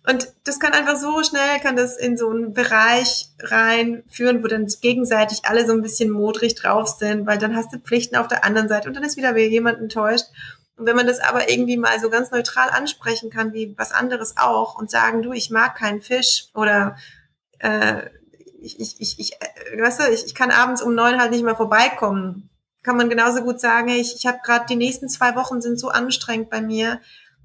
[0.09, 4.66] Und das kann einfach so schnell, kann das in so einen Bereich reinführen, wo dann
[4.81, 8.45] gegenseitig alle so ein bisschen modrig drauf sind, weil dann hast du Pflichten auf der
[8.45, 10.26] anderen Seite und dann ist wieder jemand enttäuscht.
[10.81, 14.39] Und wenn man das aber irgendwie mal so ganz neutral ansprechen kann, wie was anderes
[14.39, 16.97] auch, und sagen, du, ich mag keinen Fisch oder
[17.59, 18.07] äh,
[18.62, 21.45] ich, ich, ich, ich, äh, weißt du, ich, ich kann abends um neun halt nicht
[21.45, 22.49] mehr vorbeikommen,
[22.83, 25.91] kann man genauso gut sagen, ich, ich habe gerade die nächsten zwei Wochen sind so
[25.91, 26.99] anstrengend bei mir,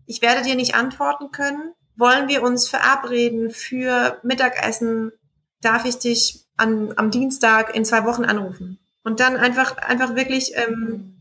[0.06, 1.74] ich werde dir nicht antworten können.
[1.98, 5.12] Wollen wir uns verabreden für Mittagessen?
[5.60, 8.80] Darf ich dich an, am Dienstag in zwei Wochen anrufen?
[9.04, 11.15] Und dann einfach, einfach wirklich ähm,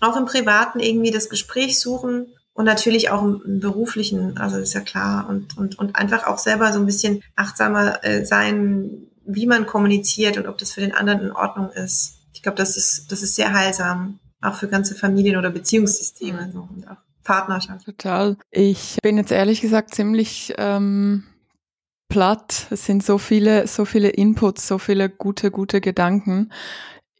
[0.00, 4.80] auch im Privaten irgendwie das Gespräch suchen und natürlich auch im, beruflichen, also ist ja
[4.80, 9.66] klar, und, und, und einfach auch selber so ein bisschen achtsamer äh, sein, wie man
[9.66, 12.16] kommuniziert und ob das für den anderen in Ordnung ist.
[12.32, 16.68] Ich glaube, das ist, das ist sehr heilsam, auch für ganze Familien- oder Beziehungssysteme so,
[16.74, 17.84] und auch Partnerschaft.
[17.84, 18.36] Total.
[18.50, 21.24] Ich bin jetzt ehrlich gesagt ziemlich ähm,
[22.08, 22.66] platt.
[22.70, 26.52] Es sind so viele, so viele Inputs, so viele gute, gute Gedanken.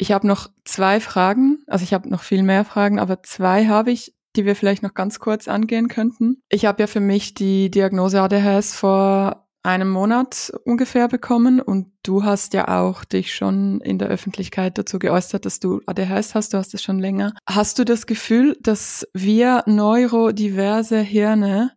[0.01, 3.91] Ich habe noch zwei Fragen, also ich habe noch viel mehr Fragen, aber zwei habe
[3.91, 6.41] ich, die wir vielleicht noch ganz kurz angehen könnten.
[6.49, 12.25] Ich habe ja für mich die Diagnose ADHS vor einem Monat ungefähr bekommen und du
[12.25, 16.57] hast ja auch dich schon in der Öffentlichkeit dazu geäußert, dass du ADHS hast, du
[16.57, 17.35] hast es schon länger.
[17.47, 21.73] Hast du das Gefühl, dass wir neurodiverse Hirne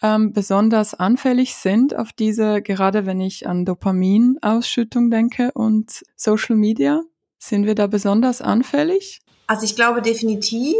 [0.00, 7.02] ähm, besonders anfällig sind auf diese, gerade wenn ich an Dopaminausschüttung denke und Social Media?
[7.38, 9.20] Sind wir da besonders anfällig?
[9.46, 10.76] Also ich glaube definitiv.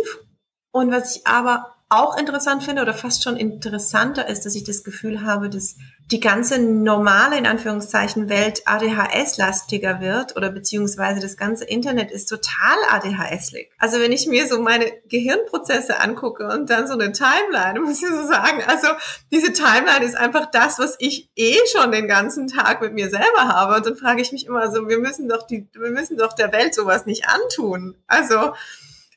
[0.72, 4.82] Und was ich aber auch interessant finde oder fast schon interessanter ist, dass ich das
[4.82, 5.76] Gefühl habe, dass
[6.11, 12.76] die ganze normale, in Anführungszeichen, Welt ADHS-lastiger wird oder beziehungsweise das ganze Internet ist total
[12.91, 13.70] ADHS-lig.
[13.78, 18.09] Also wenn ich mir so meine Gehirnprozesse angucke und dann so eine Timeline, muss ich
[18.09, 18.89] so sagen, also
[19.32, 23.49] diese Timeline ist einfach das, was ich eh schon den ganzen Tag mit mir selber
[23.49, 23.76] habe.
[23.76, 26.53] Und dann frage ich mich immer so, wir müssen doch die, wir müssen doch der
[26.53, 27.97] Welt sowas nicht antun.
[28.07, 28.55] Also,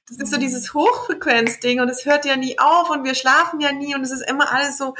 [0.09, 3.71] das ist so dieses Hochfrequenz-Ding und es hört ja nie auf und wir schlafen ja
[3.71, 4.95] nie und es ist immer alles so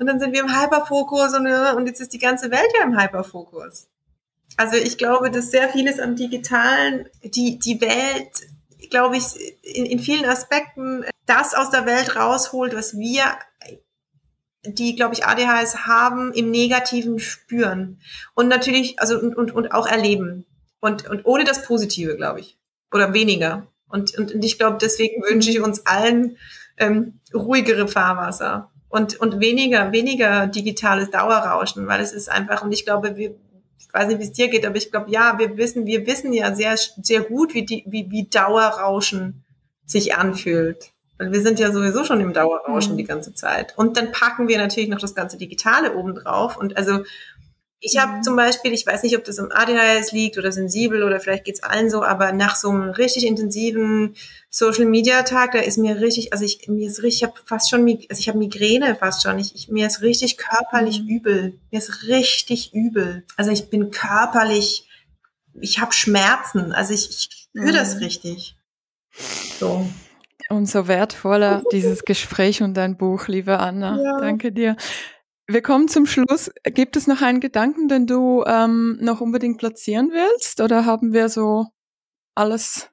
[0.00, 2.98] und dann sind wir im Hyperfokus und, und jetzt ist die ganze Welt ja im
[2.98, 3.88] Hyperfokus.
[4.56, 8.32] Also ich glaube, dass sehr vieles am Digitalen, die, die Welt,
[8.90, 9.24] glaube ich,
[9.62, 13.22] in, in vielen Aspekten das aus der Welt rausholt, was wir,
[14.64, 18.00] die, glaube ich, ADHS haben, im Negativen spüren.
[18.34, 20.44] Und natürlich, also und, und, und auch erleben.
[20.80, 22.58] Und, und ohne das Positive, glaube ich.
[22.92, 23.67] Oder weniger.
[23.88, 26.36] Und, und, und ich glaube, deswegen wünsche ich uns allen
[26.76, 32.84] ähm, ruhigere Fahrwasser und, und weniger, weniger digitales Dauerrauschen, weil es ist einfach, und ich
[32.84, 33.34] glaube, wir,
[33.78, 36.32] ich weiß nicht, wie es dir geht, aber ich glaube, ja, wir wissen, wir wissen
[36.32, 39.44] ja sehr, sehr gut, wie, die, wie, wie Dauerrauschen
[39.84, 40.92] sich anfühlt.
[41.18, 42.98] Weil wir sind ja sowieso schon im Dauerrauschen mhm.
[42.98, 43.76] die ganze Zeit.
[43.76, 46.56] Und dann packen wir natürlich noch das ganze Digitale oben drauf.
[46.56, 47.00] Und also
[47.80, 48.22] ich habe mhm.
[48.22, 51.62] zum Beispiel, ich weiß nicht, ob das im ADHS liegt oder sensibel oder vielleicht geht's
[51.62, 54.16] allen so, aber nach so einem richtig intensiven
[54.50, 57.70] Social Media Tag, da ist mir richtig, also ich mir ist richtig, ich habe fast
[57.70, 61.08] schon, also ich habe Migräne fast schon, ich, ich, mir ist richtig körperlich mhm.
[61.08, 63.24] übel, mir ist richtig übel.
[63.36, 64.88] Also ich bin körperlich,
[65.60, 67.76] ich habe Schmerzen, also ich, ich spüre mhm.
[67.76, 68.56] das richtig.
[69.60, 69.88] So.
[70.50, 74.00] Umso wertvoller dieses Gespräch und dein Buch, liebe Anna.
[74.02, 74.18] Ja.
[74.18, 74.76] Danke dir.
[75.50, 76.50] Wir kommen zum Schluss.
[76.62, 80.60] Gibt es noch einen Gedanken, den du ähm, noch unbedingt platzieren willst?
[80.60, 81.66] Oder haben wir so
[82.34, 82.90] alles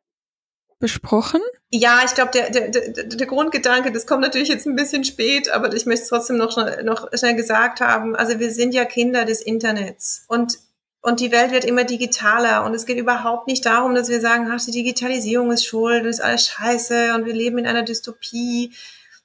[0.80, 1.41] besprochen?
[1.69, 5.49] Ja, ich glaube, der, der, der, der Grundgedanke, das kommt natürlich jetzt ein bisschen spät,
[5.49, 8.15] aber ich möchte es trotzdem noch, noch schnell gesagt haben.
[8.15, 10.57] Also wir sind ja Kinder des Internets und,
[11.02, 14.49] und die Welt wird immer digitaler und es geht überhaupt nicht darum, dass wir sagen,
[14.49, 18.72] ach, die Digitalisierung ist schuld, das ist alles scheiße und wir leben in einer Dystopie.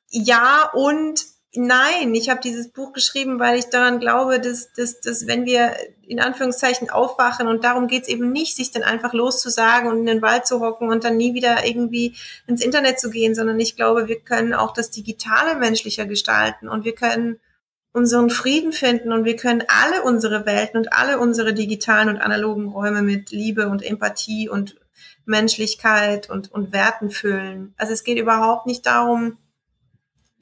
[0.09, 1.24] Ja, und
[1.55, 5.74] Nein, ich habe dieses Buch geschrieben, weil ich daran glaube, dass, dass, dass wenn wir
[6.06, 10.22] in Anführungszeichen aufwachen und darum geht's eben nicht, sich dann einfach loszusagen und in den
[10.22, 12.14] Wald zu hocken und dann nie wieder irgendwie
[12.47, 16.85] ins Internet zu gehen, sondern ich glaube, wir können auch das Digitale menschlicher gestalten und
[16.85, 17.40] wir können
[17.93, 22.68] unseren Frieden finden und wir können alle unsere Welten und alle unsere digitalen und analogen
[22.68, 24.77] Räume mit Liebe und Empathie und
[25.24, 27.74] Menschlichkeit und, und Werten füllen.
[27.77, 29.39] Also es geht überhaupt nicht darum,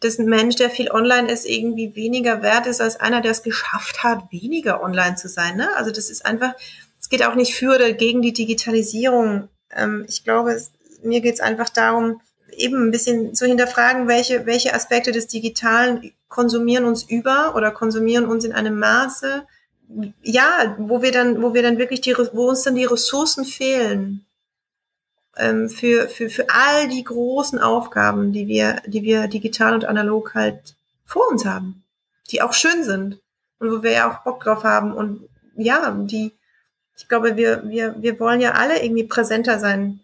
[0.00, 3.42] dass ein Mensch, der viel online ist, irgendwie weniger wert ist als einer, der es
[3.42, 5.56] geschafft hat, weniger online zu sein.
[5.56, 5.68] Ne?
[5.76, 6.54] Also das ist einfach,
[7.00, 9.48] es geht auch nicht für oder gegen die Digitalisierung.
[9.74, 10.70] Ähm, ich glaube, es,
[11.02, 12.20] mir geht es einfach darum,
[12.56, 18.26] eben ein bisschen zu hinterfragen, welche, welche Aspekte des Digitalen konsumieren uns über oder konsumieren
[18.26, 19.44] uns in einem Maße,
[20.22, 24.26] ja, wo wir dann, wo wir dann wirklich die, wo uns dann die Ressourcen fehlen
[25.68, 30.74] für, für, für all die großen Aufgaben, die wir, die wir digital und analog halt
[31.04, 31.84] vor uns haben,
[32.30, 33.20] die auch schön sind
[33.58, 36.32] und wo wir ja auch Bock drauf haben und ja, die,
[36.96, 40.00] ich glaube, wir, wir, wir wollen ja alle irgendwie präsenter sein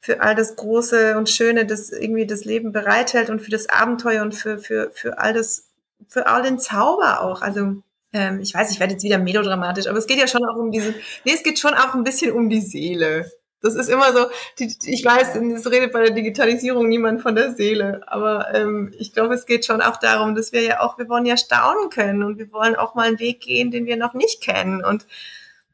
[0.00, 4.22] für all das Große und Schöne, das irgendwie das Leben bereithält und für das Abenteuer
[4.22, 5.68] und für, für, für all das,
[6.08, 7.40] für all den Zauber auch.
[7.40, 7.76] Also,
[8.12, 10.72] ähm, ich weiß, ich werde jetzt wieder melodramatisch, aber es geht ja schon auch um
[10.72, 10.92] diese,
[11.24, 13.30] nee, es geht schon auch ein bisschen um die Seele.
[13.62, 14.26] Das ist immer so,
[14.58, 19.12] die, ich weiß, es redet bei der Digitalisierung niemand von der Seele, aber ähm, ich
[19.12, 22.24] glaube, es geht schon auch darum, dass wir ja auch, wir wollen ja staunen können
[22.24, 25.06] und wir wollen auch mal einen Weg gehen, den wir noch nicht kennen und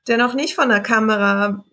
[0.07, 1.65] der noch nicht von der Kamera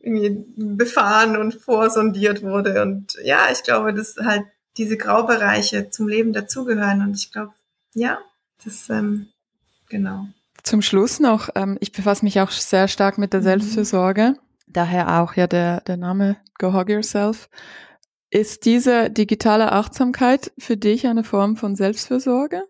[0.55, 2.81] befahren und vorsondiert wurde.
[2.81, 4.43] Und ja, ich glaube, dass halt
[4.77, 7.01] diese Graubereiche zum Leben dazugehören.
[7.01, 7.53] Und ich glaube,
[7.93, 8.19] ja,
[8.63, 9.27] das ähm,
[9.89, 10.27] genau.
[10.63, 13.45] Zum Schluss noch, ähm, ich befasse mich auch sehr stark mit der mhm.
[13.45, 14.35] Selbstfürsorge
[14.75, 17.49] daher auch ja der, der Name Go Hug Yourself.
[18.29, 22.63] Ist diese digitale Achtsamkeit für dich eine Form von Selbstfürsorge?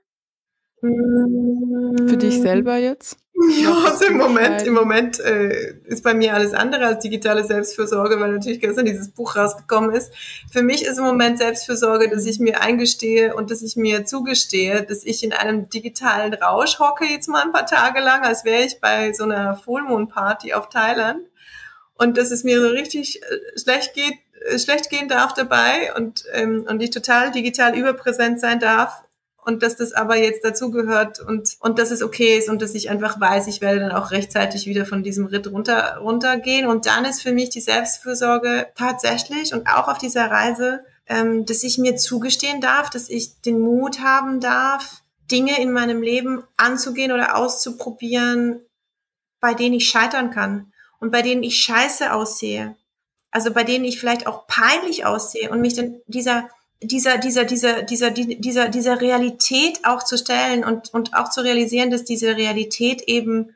[0.81, 3.17] Für dich selber jetzt?
[3.61, 8.19] Ja, also im Moment, im Moment äh, ist bei mir alles andere als digitale Selbstfürsorge,
[8.19, 10.13] weil natürlich gestern dieses Buch rausgekommen ist.
[10.51, 14.83] Für mich ist im Moment Selbstfürsorge, dass ich mir eingestehe und dass ich mir zugestehe,
[14.83, 18.63] dass ich in einem digitalen Rausch hocke jetzt mal ein paar Tage lang, als wäre
[18.63, 21.27] ich bei so einer Fullmoon-Party auf Thailand
[21.95, 24.15] und dass es mir so richtig äh, schlecht geht,
[24.49, 29.03] äh, schlecht gehen darf dabei und, ähm, und ich total digital überpräsent sein darf
[29.45, 32.89] und dass das aber jetzt dazugehört und, und dass es okay ist und dass ich
[32.89, 36.65] einfach weiß, ich werde dann auch rechtzeitig wieder von diesem Ritt runter, runtergehen.
[36.65, 41.61] Und dann ist für mich die Selbstfürsorge tatsächlich und auch auf dieser Reise, ähm, dass
[41.61, 47.11] ich mir zugestehen darf, dass ich den Mut haben darf, Dinge in meinem Leben anzugehen
[47.11, 48.61] oder auszuprobieren,
[49.39, 52.75] bei denen ich scheitern kann und bei denen ich scheiße aussehe.
[53.31, 56.49] Also bei denen ich vielleicht auch peinlich aussehe und mich dann dieser
[56.81, 61.89] dieser, dieser, dieser, dieser, dieser, dieser Realität auch zu stellen und, und auch zu realisieren,
[61.89, 63.55] dass diese Realität eben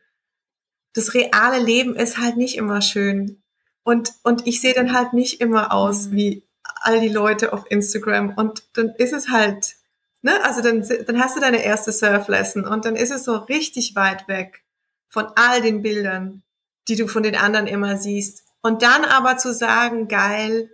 [0.93, 3.41] das reale Leben ist halt nicht immer schön.
[3.83, 6.15] Und, und ich sehe dann halt nicht immer aus mhm.
[6.15, 6.43] wie
[6.81, 8.33] all die Leute auf Instagram.
[8.35, 9.75] Und dann ist es halt,
[10.21, 13.95] ne, also dann, dann hast du deine erste Surf-Lesson und dann ist es so richtig
[13.95, 14.63] weit weg
[15.07, 16.43] von all den Bildern,
[16.87, 18.43] die du von den anderen immer siehst.
[18.61, 20.69] Und dann aber zu sagen, geil,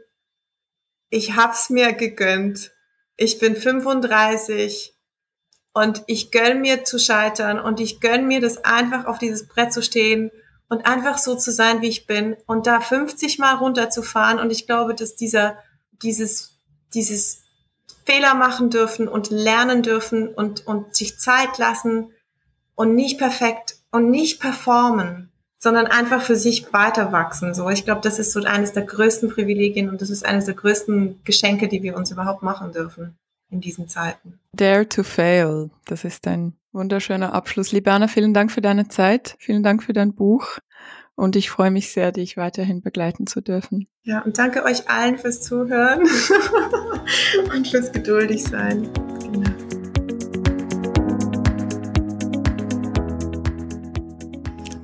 [1.09, 2.71] ich hab's mir gegönnt.
[3.17, 4.93] Ich bin 35
[5.73, 9.71] und ich gönn mir zu scheitern und ich gönn mir das einfach auf dieses Brett
[9.71, 10.31] zu stehen
[10.67, 14.39] und einfach so zu sein, wie ich bin und da 50 Mal runterzufahren.
[14.39, 15.57] Und ich glaube, dass dieser,
[16.01, 16.59] dieses,
[16.93, 17.43] dieses
[18.05, 22.11] Fehler machen dürfen und lernen dürfen und, und sich Zeit lassen
[22.75, 25.31] und nicht perfekt und nicht performen
[25.65, 27.55] sondern einfach für sich weiter wachsen.
[27.55, 30.53] So, ich glaube, das ist so eines der größten Privilegien und das ist eines der
[30.53, 33.17] größten Geschenke, die wir uns überhaupt machen dürfen
[33.49, 34.37] in diesen Zeiten.
[34.53, 35.71] Dare to fail.
[35.85, 37.71] Das ist ein wunderschöner Abschluss.
[37.71, 39.37] Liebana, vielen Dank für deine Zeit.
[39.39, 40.59] Vielen Dank für dein Buch.
[41.15, 43.87] Und ich freue mich sehr, dich weiterhin begleiten zu dürfen.
[44.03, 46.01] Ja, und danke euch allen fürs Zuhören
[47.55, 48.87] und fürs geduldig sein.